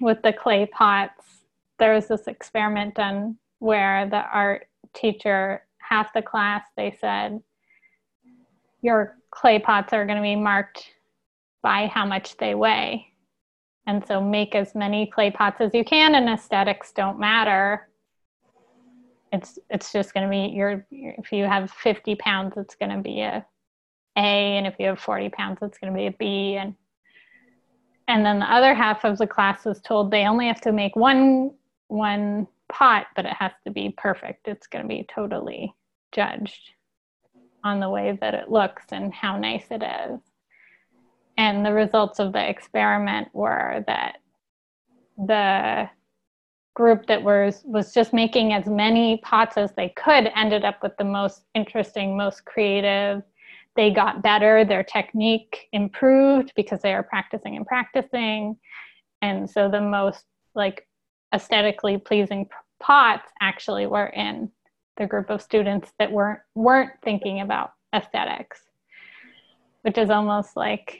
[0.00, 1.42] with the clay pots,
[1.80, 7.40] there was this experiment done where the art teacher, half the class, they said,
[8.80, 10.86] your clay pots are going to be marked
[11.60, 13.04] by how much they weigh.
[13.84, 17.89] And so make as many clay pots as you can, and aesthetics don't matter.
[19.32, 23.02] It's it's just going to be your if you have 50 pounds, it's going to
[23.02, 23.44] be a
[24.16, 26.56] A, and if you have 40 pounds, it's going to be a B.
[26.56, 26.74] And
[28.08, 30.96] and then the other half of the class is told they only have to make
[30.96, 31.52] one
[31.88, 34.48] one pot, but it has to be perfect.
[34.48, 35.74] It's going to be totally
[36.12, 36.72] judged
[37.62, 40.20] on the way that it looks and how nice it is.
[41.36, 44.16] And the results of the experiment were that
[45.16, 45.88] the
[46.80, 50.96] group that was was just making as many pots as they could ended up with
[50.96, 53.22] the most interesting, most creative.
[53.76, 58.56] They got better, their technique improved because they are practicing and practicing.
[59.20, 60.24] And so the most
[60.54, 60.88] like
[61.34, 62.48] aesthetically pleasing
[62.80, 64.50] pots actually were in
[64.96, 68.62] the group of students that weren't weren't thinking about aesthetics
[69.82, 70.98] which is almost like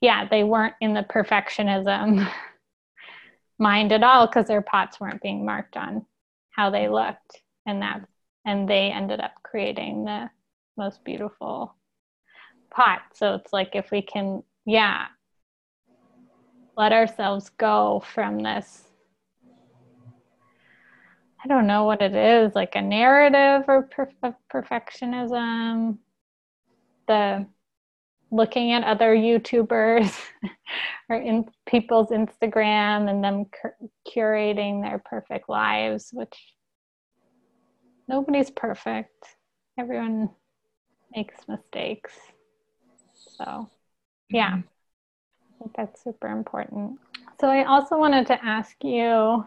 [0.00, 2.30] yeah they weren't in the perfectionism
[3.60, 6.04] mind at all because their pots weren't being marked on
[6.50, 7.42] how they looked.
[7.66, 8.04] And that
[8.44, 10.30] and they ended up creating the
[10.76, 11.74] most beautiful
[12.70, 13.02] pot.
[13.14, 15.06] So it's like if we can yeah
[16.76, 18.84] let ourselves go from this
[21.44, 23.88] i don't know what it is like a narrative or
[24.52, 25.98] perfectionism
[27.06, 27.46] the
[28.30, 30.16] looking at other YouTubers
[31.08, 33.76] or in people's Instagram and them cur-
[34.08, 36.54] curating their perfect lives, which
[38.08, 39.36] nobody's perfect.
[39.78, 40.30] Everyone
[41.14, 42.14] makes mistakes.
[43.14, 43.68] So,
[44.28, 44.60] yeah, mm-hmm.
[44.60, 46.98] I think that's super important.
[47.40, 49.44] So, I also wanted to ask you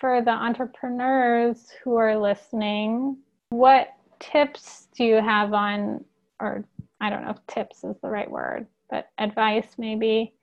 [0.00, 3.18] for the entrepreneurs who are listening,
[3.50, 3.88] what
[4.20, 6.04] tips do you have on,
[6.40, 6.64] or
[7.00, 10.34] I don't know if tips is the right word, but advice maybe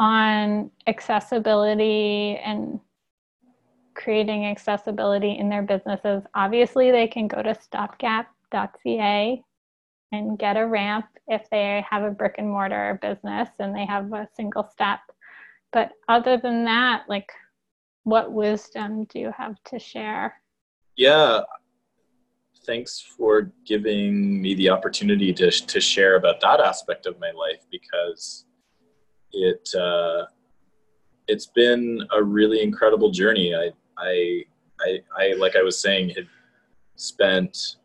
[0.00, 2.80] on accessibility and
[3.94, 6.22] creating accessibility in their businesses.
[6.34, 9.42] Obviously, they can go to stopgap.ca
[10.12, 14.12] and get a ramp if they have a brick and mortar business and they have
[14.12, 15.00] a single step.
[15.72, 17.30] But other than that, like,
[18.04, 20.40] what wisdom do you have to share?
[20.96, 21.42] Yeah,
[22.68, 27.64] thanks for giving me the opportunity to, to share about that aspect of my life
[27.70, 28.44] because
[29.32, 30.24] it uh,
[31.28, 33.54] it's been a really incredible journey.
[33.54, 34.44] I, I,
[34.80, 36.28] I, I, like I was saying, had
[36.96, 37.76] spent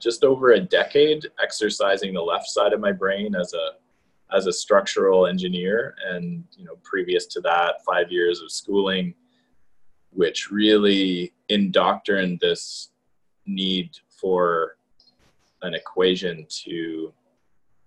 [0.00, 4.52] just over a decade exercising the left side of my brain as a as a
[4.52, 9.14] structural engineer, and you know, previous to that, five years of schooling,
[10.10, 12.90] which really indoctrined this
[13.46, 14.76] need for
[15.62, 17.12] an equation to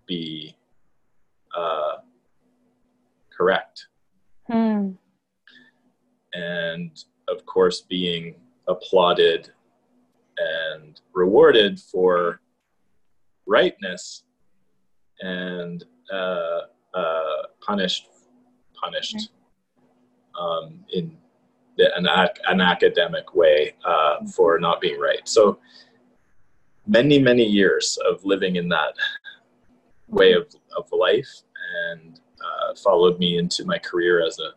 [0.07, 0.55] be
[1.55, 1.97] uh,
[3.35, 3.87] correct.
[4.47, 4.91] Hmm.
[6.33, 6.91] And
[7.27, 8.35] of course, being
[8.67, 9.51] applauded
[10.37, 12.41] and rewarded for
[13.45, 14.23] rightness
[15.21, 16.61] and uh,
[16.93, 18.07] uh, punished
[18.81, 19.31] punished
[20.39, 21.17] um, in
[21.79, 22.07] an,
[22.47, 25.27] an academic way uh, for not being right.
[25.27, 25.59] So
[26.87, 28.93] many, many years of living in that
[30.07, 31.43] way of, of life
[31.91, 34.51] and uh, followed me into my career as a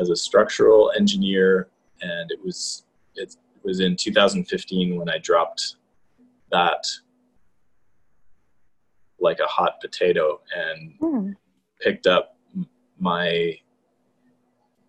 [0.00, 1.68] as a structural engineer
[2.02, 5.76] and it was it was in 2015 when I dropped
[6.50, 6.84] that
[9.20, 11.34] like a hot potato and mm.
[11.80, 12.36] picked up
[12.98, 13.58] my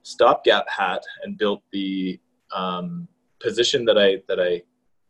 [0.10, 2.20] stopgap hat and built the
[2.56, 3.08] um,
[3.40, 4.62] position that I that I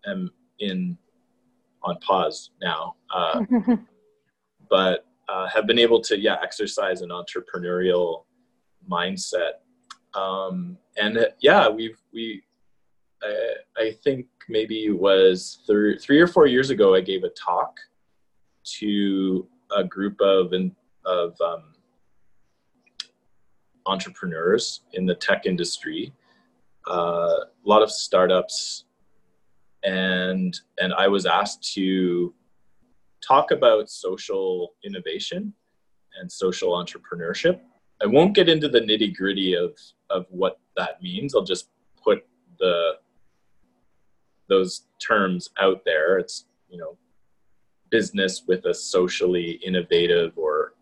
[0.09, 0.97] am in
[1.83, 3.41] on pause now, uh,
[4.69, 8.25] but uh, have been able to yeah exercise an entrepreneurial
[8.89, 9.53] mindset.
[10.13, 12.43] Um, and uh, yeah, we've we
[13.23, 17.29] I, I think maybe it was three, three or four years ago I gave a
[17.29, 17.79] talk
[18.79, 20.71] to a group of and
[21.05, 21.73] of um,
[23.89, 26.13] entrepreneurs in the tech industry,
[26.89, 28.85] uh, a lot of startups,
[29.83, 32.33] and and I was asked to
[33.25, 35.53] talk about social innovation
[36.19, 37.59] and social entrepreneurship.
[38.01, 39.77] I won't get into the nitty gritty of
[40.09, 41.35] of what that means.
[41.35, 41.69] I'll just
[42.03, 42.25] put
[42.59, 42.93] the
[44.47, 46.17] those terms out there.
[46.17, 46.97] It's you know
[47.89, 50.73] business with a socially innovative or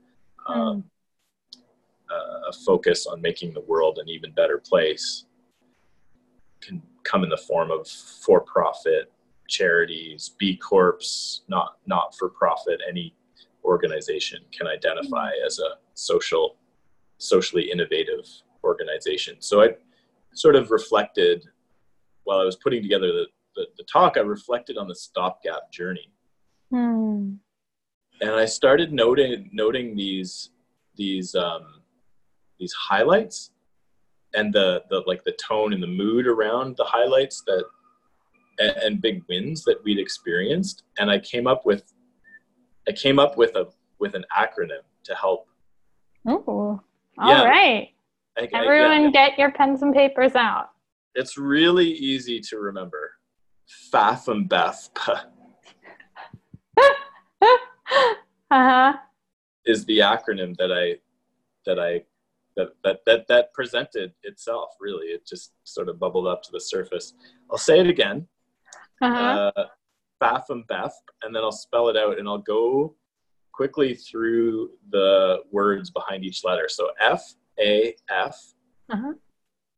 [0.47, 0.83] um,
[2.49, 5.25] a focus on making the world an even better place
[6.61, 9.11] can come in the form of for-profit
[9.47, 12.81] charities, B Corps, not not for profit.
[12.87, 13.15] Any
[13.63, 15.45] organization can identify mm-hmm.
[15.45, 16.57] as a social,
[17.17, 18.25] socially innovative
[18.63, 19.35] organization.
[19.39, 19.69] So I
[20.33, 21.45] sort of reflected
[22.23, 24.17] while I was putting together the, the, the talk.
[24.17, 26.11] I reflected on the stopgap journey,
[26.69, 27.35] hmm.
[28.21, 30.51] and I started noting noting these
[30.95, 31.76] these um,
[32.59, 33.51] these highlights
[34.35, 37.63] and the the like the tone and the mood around the highlights that
[38.59, 41.93] and, and big wins that we'd experienced and I came up with
[42.87, 43.67] I came up with a
[43.99, 45.47] with an acronym to help.
[46.27, 46.79] Oh,
[47.17, 47.43] all yeah.
[47.43, 47.89] right.
[48.37, 50.69] I, Everyone, I, yeah, get your pens and papers out.
[51.15, 53.13] It's really easy to remember.
[53.91, 54.89] Faf and Beth.
[58.51, 58.93] uh-huh.
[59.65, 60.97] Is the acronym that I
[61.65, 62.03] that I
[62.57, 65.07] that, that that that presented itself really.
[65.07, 67.13] It just sort of bubbled up to the surface.
[67.49, 68.27] I'll say it again.
[69.01, 69.51] Uh-huh.
[69.55, 69.65] Uh,
[70.21, 72.95] Faf and Beth, and then I'll spell it out and I'll go
[73.53, 76.67] quickly through the words behind each letter.
[76.67, 77.23] So F
[77.59, 78.35] A F
[78.89, 79.13] uh-huh.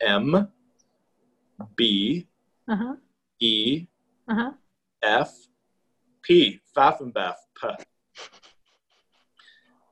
[0.01, 0.47] M
[1.75, 2.27] B
[2.67, 2.95] uh-huh.
[3.39, 3.87] E
[4.29, 4.51] uh-huh.
[5.03, 5.33] F
[6.23, 7.35] P Pfaffenbeth.
[7.61, 7.67] P.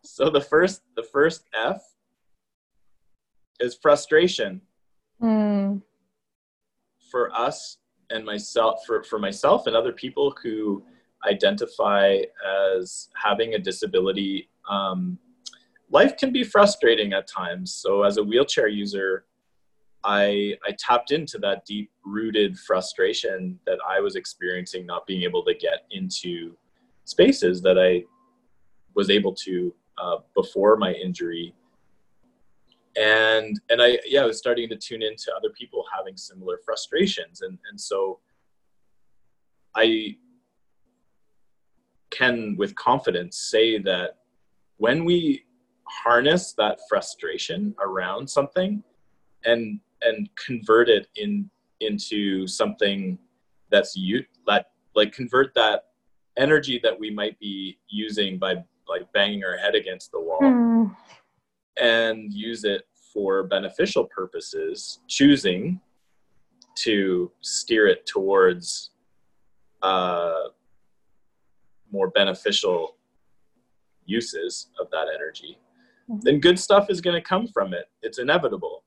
[0.04, 1.82] So the first the first F
[3.60, 4.62] is frustration.
[5.22, 5.82] Mm.
[7.12, 7.78] For us
[8.10, 10.84] and myself for, for myself and other people who
[11.28, 12.22] identify
[12.76, 15.18] as having a disability, um,
[15.90, 17.74] life can be frustrating at times.
[17.74, 19.26] So, as a wheelchair user,
[20.04, 25.44] I, I tapped into that deep rooted frustration that I was experiencing, not being able
[25.46, 26.56] to get into
[27.06, 28.04] spaces that I
[28.96, 31.54] was able to uh, before my injury.
[32.98, 37.42] And and I yeah I was starting to tune into other people having similar frustrations
[37.42, 38.20] and and so
[39.76, 40.16] I
[42.10, 44.18] can with confidence say that
[44.78, 45.44] when we
[45.84, 48.84] harness that frustration around something
[49.46, 53.18] and and convert it in into something
[53.70, 55.86] that's you that like convert that
[56.38, 58.56] energy that we might be using by
[58.88, 60.96] like banging our head against the wall mm.
[61.80, 62.87] and use it
[63.18, 65.82] for beneficial purposes choosing
[66.76, 68.92] to steer it towards
[69.82, 70.50] uh,
[71.92, 72.96] more beneficial
[74.06, 75.58] uses of that energy,
[76.08, 76.20] mm-hmm.
[76.22, 77.86] then good stuff is going to come from it.
[78.04, 78.84] It's inevitable.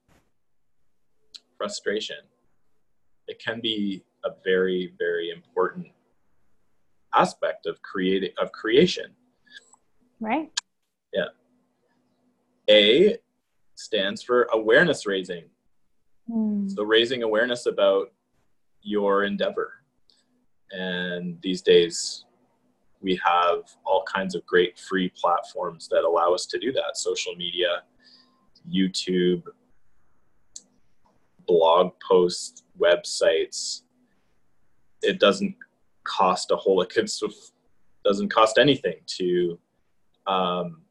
[1.58, 2.22] Frustration.
[3.26, 5.88] It can be a very, very important
[7.16, 9.06] aspect of creating of creation.
[10.20, 10.52] Right.
[11.12, 11.30] Yeah.
[12.68, 13.18] A
[13.80, 15.44] stands for awareness raising.
[16.28, 16.70] Mm.
[16.70, 18.12] So raising awareness about
[18.82, 19.72] your endeavor.
[20.70, 22.24] And these days
[23.00, 27.34] we have all kinds of great free platforms that allow us to do that social
[27.34, 27.82] media
[28.70, 29.42] youtube
[31.46, 33.82] blog posts websites
[35.02, 35.56] it doesn't
[36.04, 36.82] cost a whole
[38.04, 39.58] it doesn't cost anything to
[40.26, 40.82] um,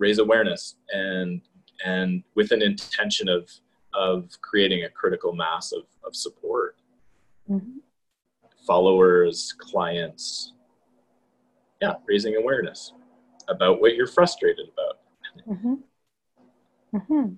[0.00, 1.40] raise awareness and
[1.84, 3.48] and with an intention of
[3.94, 6.76] of creating a critical mass of, of support
[7.48, 7.78] mm-hmm
[8.66, 10.52] followers, clients.
[11.80, 12.92] Yeah, raising awareness
[13.48, 14.98] about what you're frustrated about.
[15.48, 15.74] Mm-hmm.
[16.96, 17.34] Mm-hmm.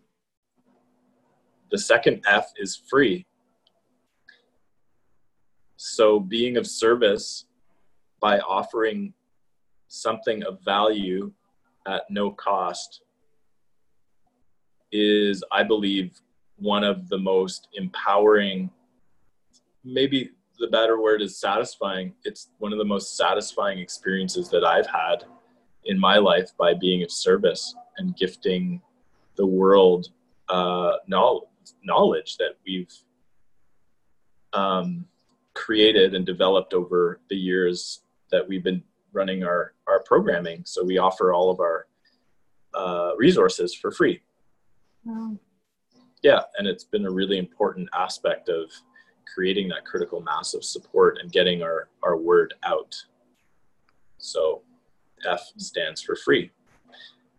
[1.70, 3.24] The second F is free.
[5.76, 7.46] So, being of service
[8.20, 9.14] by offering
[9.88, 11.32] something of value
[11.86, 13.02] at no cost
[14.90, 16.20] is, I believe,
[16.56, 18.70] one of the most empowering,
[19.84, 22.14] maybe the better word is satisfying.
[22.24, 25.24] It's one of the most satisfying experiences that I've had
[25.84, 28.80] in my life by being of service and gifting
[29.36, 30.10] the world
[30.48, 31.48] uh, knowledge,
[31.82, 32.92] knowledge that we've
[34.52, 35.06] um,
[35.54, 38.82] created and developed over the years that we've been
[39.12, 40.62] running our, our programming.
[40.64, 41.86] So we offer all of our
[42.74, 44.22] uh, resources for free.
[45.04, 45.36] Wow.
[46.22, 48.70] Yeah, and it's been a really important aspect of
[49.34, 52.94] creating that critical mass of support and getting our, our word out.
[54.18, 54.62] So
[55.28, 56.50] F stands for free.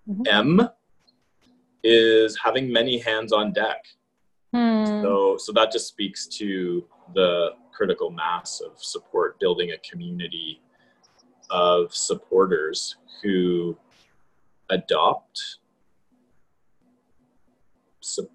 [0.10, 0.24] Mm-hmm.
[0.28, 0.70] M
[1.84, 3.86] is having many hands on deck.
[4.54, 4.86] Hmm.
[4.86, 10.62] So, so that just speaks to the critical mass of support, building a community
[11.54, 13.78] of supporters who
[14.72, 15.60] adopt,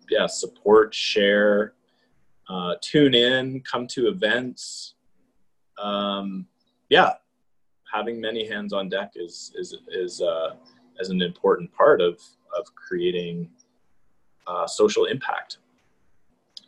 [0.08, 1.74] yeah, support, share,
[2.48, 4.94] uh, tune in, come to events.
[5.82, 6.46] Um,
[6.88, 7.14] yeah,
[7.92, 10.54] having many hands on deck is is is uh,
[11.00, 12.22] as an important part of
[12.56, 13.50] of creating
[14.46, 15.58] uh, social impact.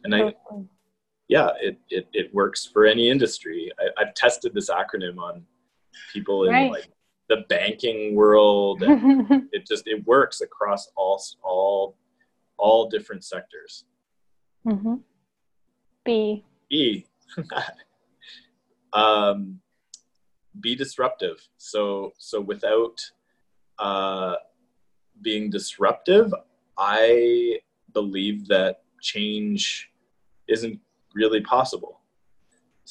[0.03, 0.34] And I,
[1.28, 3.70] yeah, it, it, it works for any industry.
[3.78, 5.44] I, have tested this acronym on
[6.12, 6.70] people in right.
[6.70, 6.91] like
[7.28, 8.82] the banking world.
[9.53, 11.97] it just it works across all all
[12.59, 13.84] all different sectors.
[14.66, 14.97] Mm-hmm.
[16.05, 16.45] B.
[16.68, 17.07] B.
[18.93, 19.61] um,
[20.61, 21.41] be disruptive.
[21.57, 23.01] So so without
[23.78, 24.34] uh,
[25.22, 26.32] being disruptive,
[26.76, 27.61] I
[27.93, 29.91] believe that change
[30.49, 30.78] isn't
[31.14, 31.99] really possible.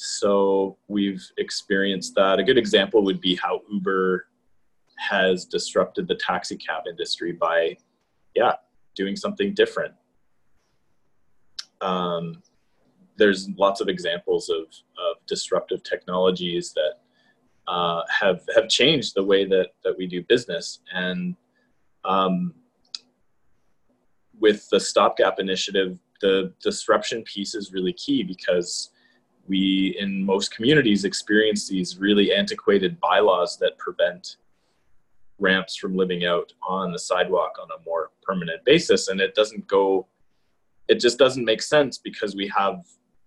[0.02, 2.38] So we've experienced that.
[2.38, 4.28] A good example would be how Uber
[4.96, 7.76] has disrupted the taxi cab industry by,
[8.34, 8.54] yeah,
[8.96, 9.92] doing something different.
[11.82, 12.42] Um,
[13.18, 16.94] there's lots of examples of, of disruptive technologies that
[17.68, 21.36] uh, have have changed the way that that we do business and
[22.06, 22.54] um,
[24.40, 28.90] with the stopgap initiative the disruption piece is really key because
[29.50, 34.36] we in most communities experience these really antiquated bylaws that prevent
[35.40, 39.08] ramps from living out on the sidewalk on a more permanent basis.
[39.08, 40.06] And it doesn't go
[40.88, 42.82] it just doesn't make sense because we have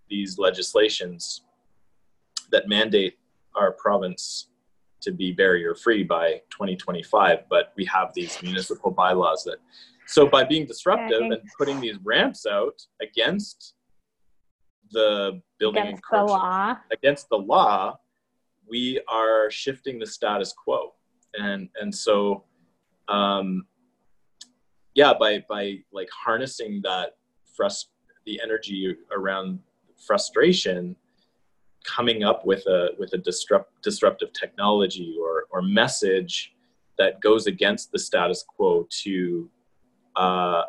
[0.09, 1.43] these legislations
[2.51, 3.17] that mandate
[3.55, 4.47] our province
[5.01, 9.59] to be barrier free by 2025 but we have these municipal bylaws that
[10.07, 13.76] so by being disruptive and putting these ramps out against
[14.93, 16.77] the building against the law.
[16.91, 17.97] Against the law
[18.67, 20.93] we are shifting the status quo.
[21.35, 22.43] And and so
[23.09, 23.65] um
[24.95, 27.17] yeah by by like harnessing that
[27.59, 27.85] frust
[28.25, 29.59] the energy around
[30.07, 30.95] frustration
[31.83, 36.53] coming up with a with a disrupt, disruptive technology or or message
[36.97, 39.49] that goes against the status quo to
[40.15, 40.63] uh,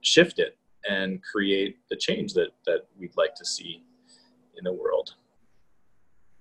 [0.00, 0.56] shift it
[0.88, 3.82] and create the change that that we'd like to see
[4.56, 5.14] in the world.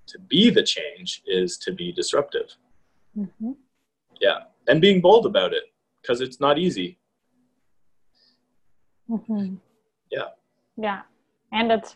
[0.08, 2.56] To be the change is to be disruptive.
[3.18, 3.52] Mm-hmm.
[4.20, 5.64] Yeah, and being bold about it
[6.02, 6.98] because it's not easy.
[9.10, 9.56] Mm-hmm.
[10.12, 10.30] Yeah.
[10.78, 11.02] Yeah,
[11.52, 11.96] and it's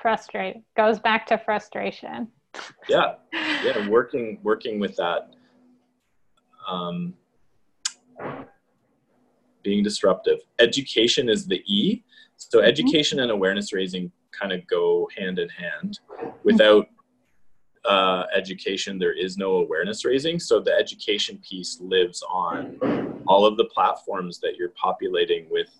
[0.00, 0.64] frustrating.
[0.76, 2.28] Goes back to frustration.
[2.86, 3.88] Yeah, yeah.
[3.88, 5.30] Working working with that.
[6.68, 7.14] Um,
[9.62, 10.40] being disruptive.
[10.58, 12.02] Education is the E.
[12.36, 12.68] So mm-hmm.
[12.68, 16.00] education and awareness raising kind of go hand in hand.
[16.44, 16.88] Without
[17.84, 20.38] uh, education, there is no awareness raising.
[20.38, 25.70] So the education piece lives on all of the platforms that you're populating with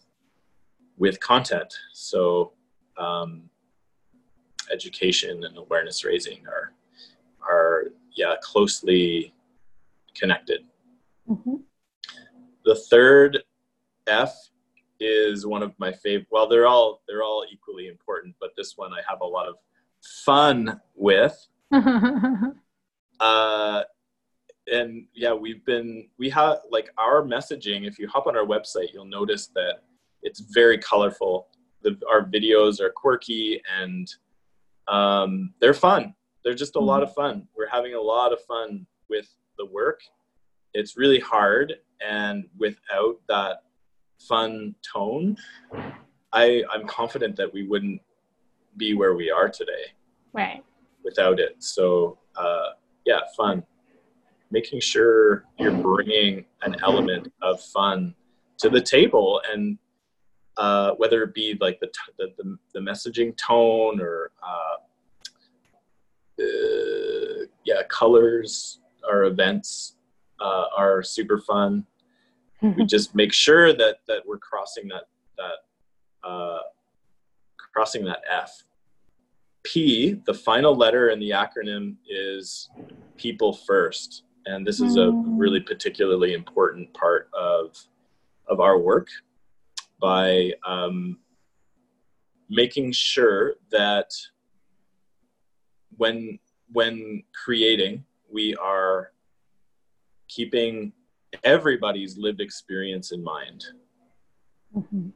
[0.98, 1.72] with content.
[1.92, 2.52] So
[2.98, 3.42] um,
[4.70, 6.72] education and awareness raising are
[7.48, 9.32] are yeah closely
[10.14, 10.64] connected.
[11.28, 11.56] Mm-hmm.
[12.64, 13.42] The third
[14.12, 14.34] F
[15.00, 16.28] is one of my favorite.
[16.30, 19.56] Well, they're all they're all equally important, but this one I have a lot of
[20.24, 21.36] fun with.
[23.20, 23.82] uh,
[24.70, 27.86] and yeah, we've been we have like our messaging.
[27.86, 29.82] If you hop on our website, you'll notice that
[30.22, 31.48] it's very colorful.
[31.82, 34.08] The, our videos are quirky and
[34.86, 36.14] um, they're fun.
[36.44, 36.88] They're just a mm-hmm.
[36.88, 37.48] lot of fun.
[37.56, 40.00] We're having a lot of fun with the work.
[40.74, 43.58] It's really hard, and without that
[44.28, 45.36] fun tone,
[46.32, 48.00] I I'm confident that we wouldn't
[48.76, 49.92] be where we are today.
[50.32, 50.64] Right.
[51.04, 52.70] Without it, so uh,
[53.04, 53.64] yeah, fun.
[54.50, 58.14] Making sure you're bringing an element of fun
[58.58, 59.78] to the table, and
[60.56, 64.76] uh, whether it be like the, t- the, the, the messaging tone or uh,
[66.42, 69.96] uh, yeah, colors or events
[70.40, 71.86] uh, are super fun
[72.62, 75.04] we just make sure that that we're crossing that
[75.36, 76.60] that uh,
[77.72, 78.62] crossing that F.
[79.64, 82.68] P, the final letter in the acronym is
[83.16, 85.24] people first, and this is a mm.
[85.36, 87.76] really particularly important part of
[88.48, 89.08] of our work
[90.00, 91.18] by um,
[92.50, 94.10] making sure that
[95.96, 96.38] when
[96.72, 99.12] when creating we are
[100.28, 100.92] keeping
[101.44, 103.64] everybody's lived experience in mind.
[104.74, 105.08] Mm-hmm.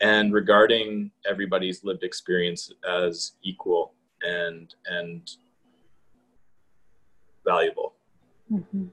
[0.00, 5.30] And regarding everybody's lived experience as equal and and
[7.44, 7.94] valuable.
[8.50, 8.86] Mm-hmm.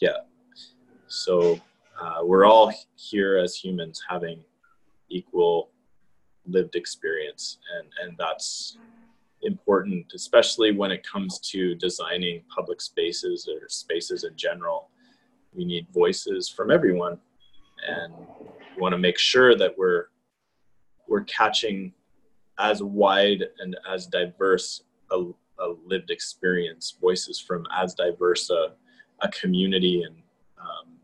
[0.00, 0.18] Yeah.
[1.08, 1.60] So
[2.00, 4.44] uh, we're all here as humans having
[5.08, 5.70] equal
[6.46, 8.78] lived experience, and and that's
[9.46, 14.90] important, especially when it comes to designing public spaces or spaces in general.
[15.54, 17.18] We need voices from everyone,
[17.88, 18.12] and
[18.76, 20.06] we want to make sure that we're
[21.08, 21.92] we're catching
[22.58, 25.22] as wide and as diverse a,
[25.60, 28.74] a lived experience, voices from as diverse a,
[29.20, 30.16] a community, and
[30.58, 30.98] um,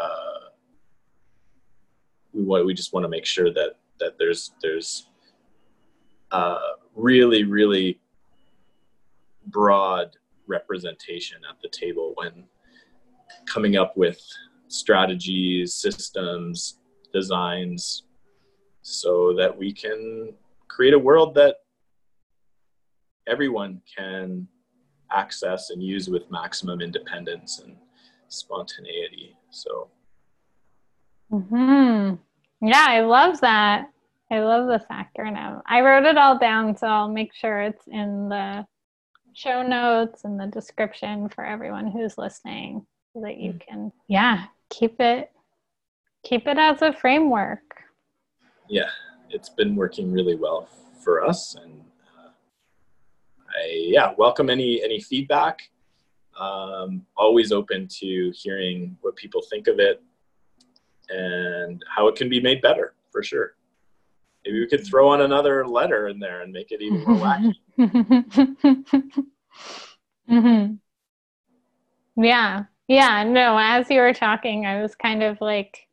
[0.00, 0.48] uh,
[2.32, 5.08] we want we just want to make sure that that there's there's
[6.30, 6.58] uh,
[6.94, 8.00] really really
[9.46, 10.16] broad
[10.46, 12.44] representation at the table when
[13.46, 14.20] coming up with
[14.68, 16.78] strategies, systems,
[17.12, 18.04] designs,
[18.82, 20.32] so that we can
[20.68, 21.56] create a world that
[23.26, 24.46] everyone can
[25.10, 27.76] access and use with maximum independence and
[28.28, 29.36] spontaneity.
[29.50, 29.88] So,
[31.30, 32.14] hmm
[32.60, 33.90] yeah, I love that.
[34.34, 35.62] I love this acronym.
[35.64, 38.66] I wrote it all down, so I'll make sure it's in the
[39.32, 43.60] show notes and the description for everyone who's listening so that you mm.
[43.64, 45.30] can, yeah, keep it
[46.24, 47.60] keep it as a framework.
[48.68, 48.88] Yeah,
[49.30, 50.68] it's been working really well
[51.04, 51.82] for us and
[53.48, 55.60] I yeah welcome any any feedback.
[56.40, 60.02] Um, always open to hearing what people think of it
[61.08, 63.54] and how it can be made better for sure.
[64.44, 67.54] Maybe we could throw on another letter in there and make it even more wacky.
[70.30, 70.74] mm-hmm.
[72.22, 73.24] Yeah, yeah.
[73.24, 75.88] No, as you were talking, I was kind of like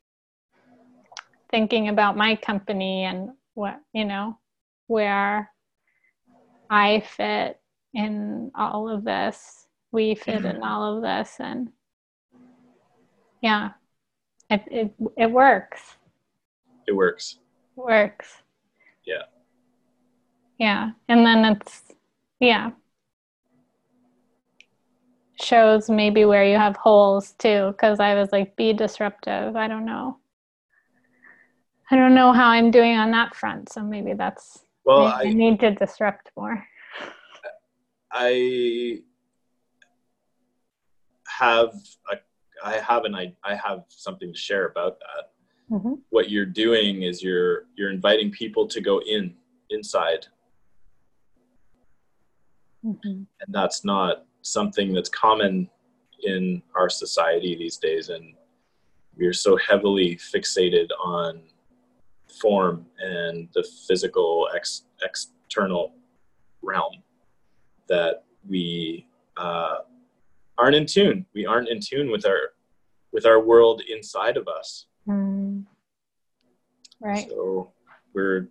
[1.50, 4.38] thinking about my company and what you know
[4.88, 5.50] where
[6.70, 7.60] I fit
[7.94, 9.66] in all of this.
[9.94, 10.64] We fit in mm-hmm.
[10.64, 11.70] all of this, and
[13.42, 13.72] yeah,
[14.50, 15.82] it it, it works.
[16.88, 17.38] It works.
[17.86, 18.42] Works.
[19.06, 19.24] Yeah.
[20.58, 21.84] Yeah, and then it's
[22.40, 22.72] yeah
[25.40, 29.86] shows maybe where you have holes too because i was like be disruptive i don't
[29.86, 30.18] know
[31.90, 35.34] i don't know how i'm doing on that front so maybe that's well, I, I
[35.34, 36.66] need to disrupt more.
[38.12, 39.02] I
[41.28, 41.70] have
[42.12, 42.16] a,
[42.66, 45.32] I have an I, I have something to share about that.
[45.72, 45.94] Mm-hmm.
[46.10, 49.34] What you're doing is you're you're inviting people to go in
[49.70, 50.28] inside,
[52.86, 53.08] mm-hmm.
[53.08, 55.70] and that's not something that's common
[56.24, 58.10] in our society these days.
[58.10, 58.34] And
[59.16, 61.42] we're so heavily fixated on
[62.42, 65.94] form and the physical ex- external
[66.62, 66.96] realm
[67.88, 69.08] that we
[69.38, 69.78] uh,
[70.58, 71.26] aren't in tune.
[71.34, 72.54] We aren't in tune with our
[73.12, 74.86] with our world inside of us.
[75.08, 75.51] Mm.
[77.02, 77.28] Right.
[77.30, 77.72] So
[78.14, 78.48] we're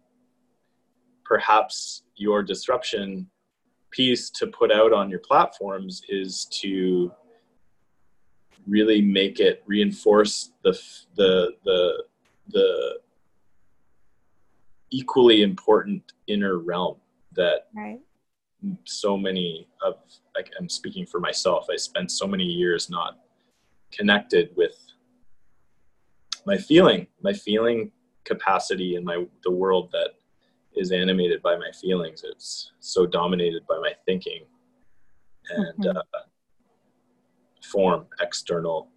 [1.25, 3.31] perhaps your disruption
[3.91, 7.13] piece to put out on your platforms is to
[8.67, 10.79] really make it reinforce the
[11.17, 12.05] the the
[12.49, 13.01] the
[14.91, 16.97] equally important inner realm
[17.33, 18.01] that right.
[18.85, 19.95] so many of
[20.35, 21.67] like I'm speaking for myself.
[21.73, 23.19] I spent so many years not
[23.93, 24.77] connected with
[26.47, 27.93] my feeling, my feeling
[28.25, 30.11] capacity in my the world that
[30.75, 32.23] is animated by my feelings.
[32.25, 34.43] It's so dominated by my thinking
[35.51, 35.97] and mm-hmm.
[35.97, 36.21] uh,
[37.63, 38.89] form, external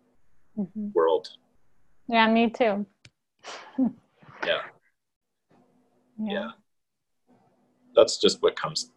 [0.57, 0.89] mm-hmm.
[0.93, 1.30] world.
[2.07, 2.86] Yeah, me too.
[4.45, 4.61] yeah
[6.19, 6.34] yeah.
[6.34, 6.49] yeah.
[7.95, 8.91] that's just what comes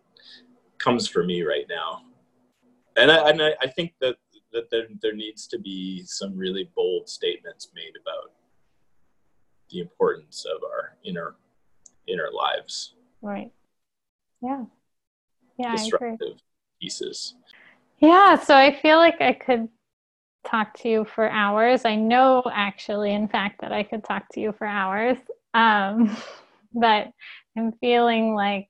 [0.78, 2.02] comes for me right now
[2.96, 4.16] and i, and I, I think that
[4.52, 8.32] that there, there needs to be some really bold statements made about
[9.70, 11.34] the importance of our inner
[12.06, 12.94] inner lives.
[13.22, 13.52] Right.
[14.42, 14.64] Yeah.
[15.58, 16.40] Yeah disruptive
[16.80, 17.34] pieces.
[17.98, 19.68] Yeah so i feel like i could
[20.44, 21.84] talk to you for hours.
[21.84, 25.16] I know actually in fact that i could talk to you for hours.
[25.54, 26.16] Um
[26.74, 27.10] but
[27.56, 28.68] I'm feeling like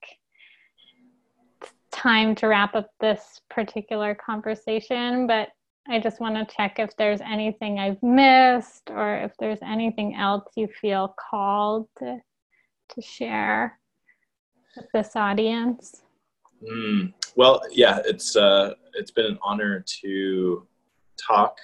[1.60, 5.26] it's time to wrap up this particular conversation.
[5.26, 5.48] But
[5.88, 10.44] I just want to check if there's anything I've missed or if there's anything else
[10.56, 12.18] you feel called to,
[12.90, 13.78] to share
[14.76, 16.02] with this audience.
[16.68, 20.66] Mm, well, yeah, it's uh, it's been an honor to
[21.16, 21.56] talk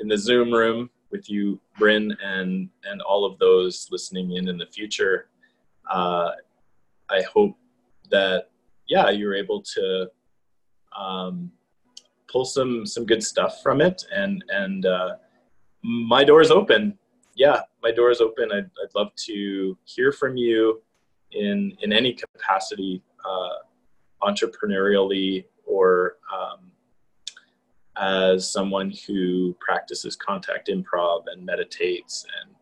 [0.00, 4.58] in the Zoom room with you, Bryn, and and all of those listening in in
[4.58, 5.28] the future.
[5.90, 6.32] Uh,
[7.08, 7.56] I hope
[8.10, 8.50] that
[8.88, 10.10] yeah, you're able to
[10.98, 11.50] um,
[12.28, 15.16] pull some some good stuff from it, and and uh,
[15.82, 16.98] my door is open.
[17.34, 18.50] Yeah, my door is open.
[18.50, 20.82] I'd, I'd love to hear from you
[21.32, 26.70] in in any capacity, uh, entrepreneurially or um,
[27.98, 32.54] as someone who practices contact improv and meditates and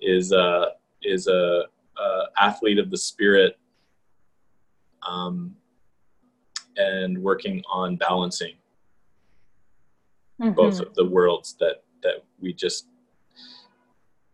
[0.00, 1.64] is a is a
[1.96, 3.58] uh, athlete of the spirit
[5.06, 5.54] um,
[6.76, 8.54] and working on balancing
[10.40, 10.54] Mhm.
[10.54, 12.88] both of the worlds that that we just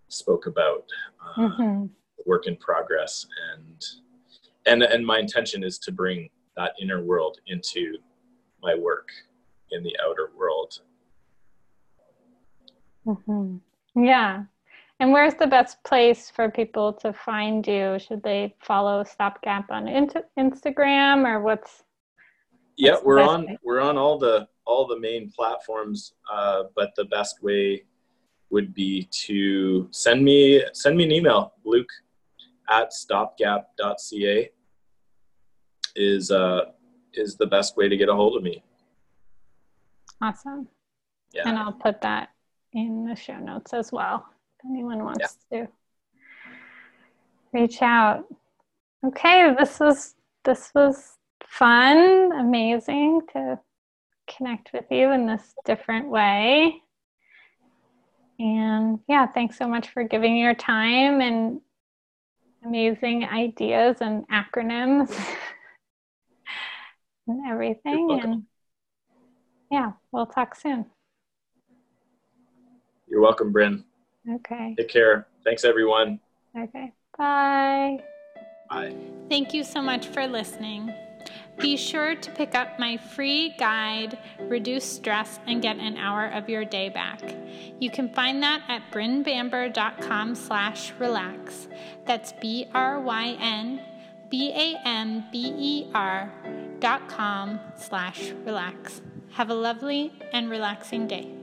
[0.09, 0.85] spoke about
[1.25, 1.91] uh, Mhm.
[2.27, 3.85] work in progress and
[4.67, 7.99] and and my intention is to bring that inner world into
[8.63, 9.09] my work
[9.71, 10.81] in the outer world
[13.07, 13.61] Mhm.
[13.95, 14.45] Yeah.
[15.01, 17.99] And where's the best place for people to find you?
[17.99, 19.87] Should they follow Stopgap on
[20.39, 21.85] Instagram or what's?
[22.79, 27.43] yeah we're on we're on all the all the main platforms uh, but the best
[27.43, 27.83] way
[28.51, 31.91] would be to send me send me an email luke
[32.71, 34.51] at stopgap.ca
[35.97, 36.61] is uh
[37.15, 38.63] is the best way to get a hold of me
[40.23, 40.69] Awesome.
[41.35, 42.29] yeah And I'll put that
[42.73, 44.25] in the show notes as well.
[44.59, 45.67] If anyone wants to
[47.53, 48.25] reach out.
[49.05, 53.59] Okay, this was this was fun, amazing to
[54.37, 56.81] connect with you in this different way.
[58.39, 61.61] And yeah, thanks so much for giving your time and
[62.65, 65.11] amazing ideas and acronyms
[67.29, 68.21] and everything.
[68.23, 68.43] And
[69.71, 70.87] yeah, we'll talk soon.
[73.09, 73.85] you're welcome bryn
[74.37, 74.75] Okay.
[74.79, 76.19] take care thanks everyone
[76.57, 76.93] Okay.
[77.19, 77.99] Bye.
[78.71, 78.95] bye
[79.29, 80.93] Thank you so much for listening.
[81.59, 86.49] Be sure to pick up my free guide, Reduce Stress and Get an Hour of
[86.49, 87.21] Your Day Back.
[87.79, 91.69] You can find that at brynbamber.com slash relax.
[92.07, 93.81] That's B-R-Y-N
[94.33, 96.33] B-A-M-B-E-R
[96.81, 99.03] dot com slash relax.
[99.33, 101.42] Have a lovely and relaxing day.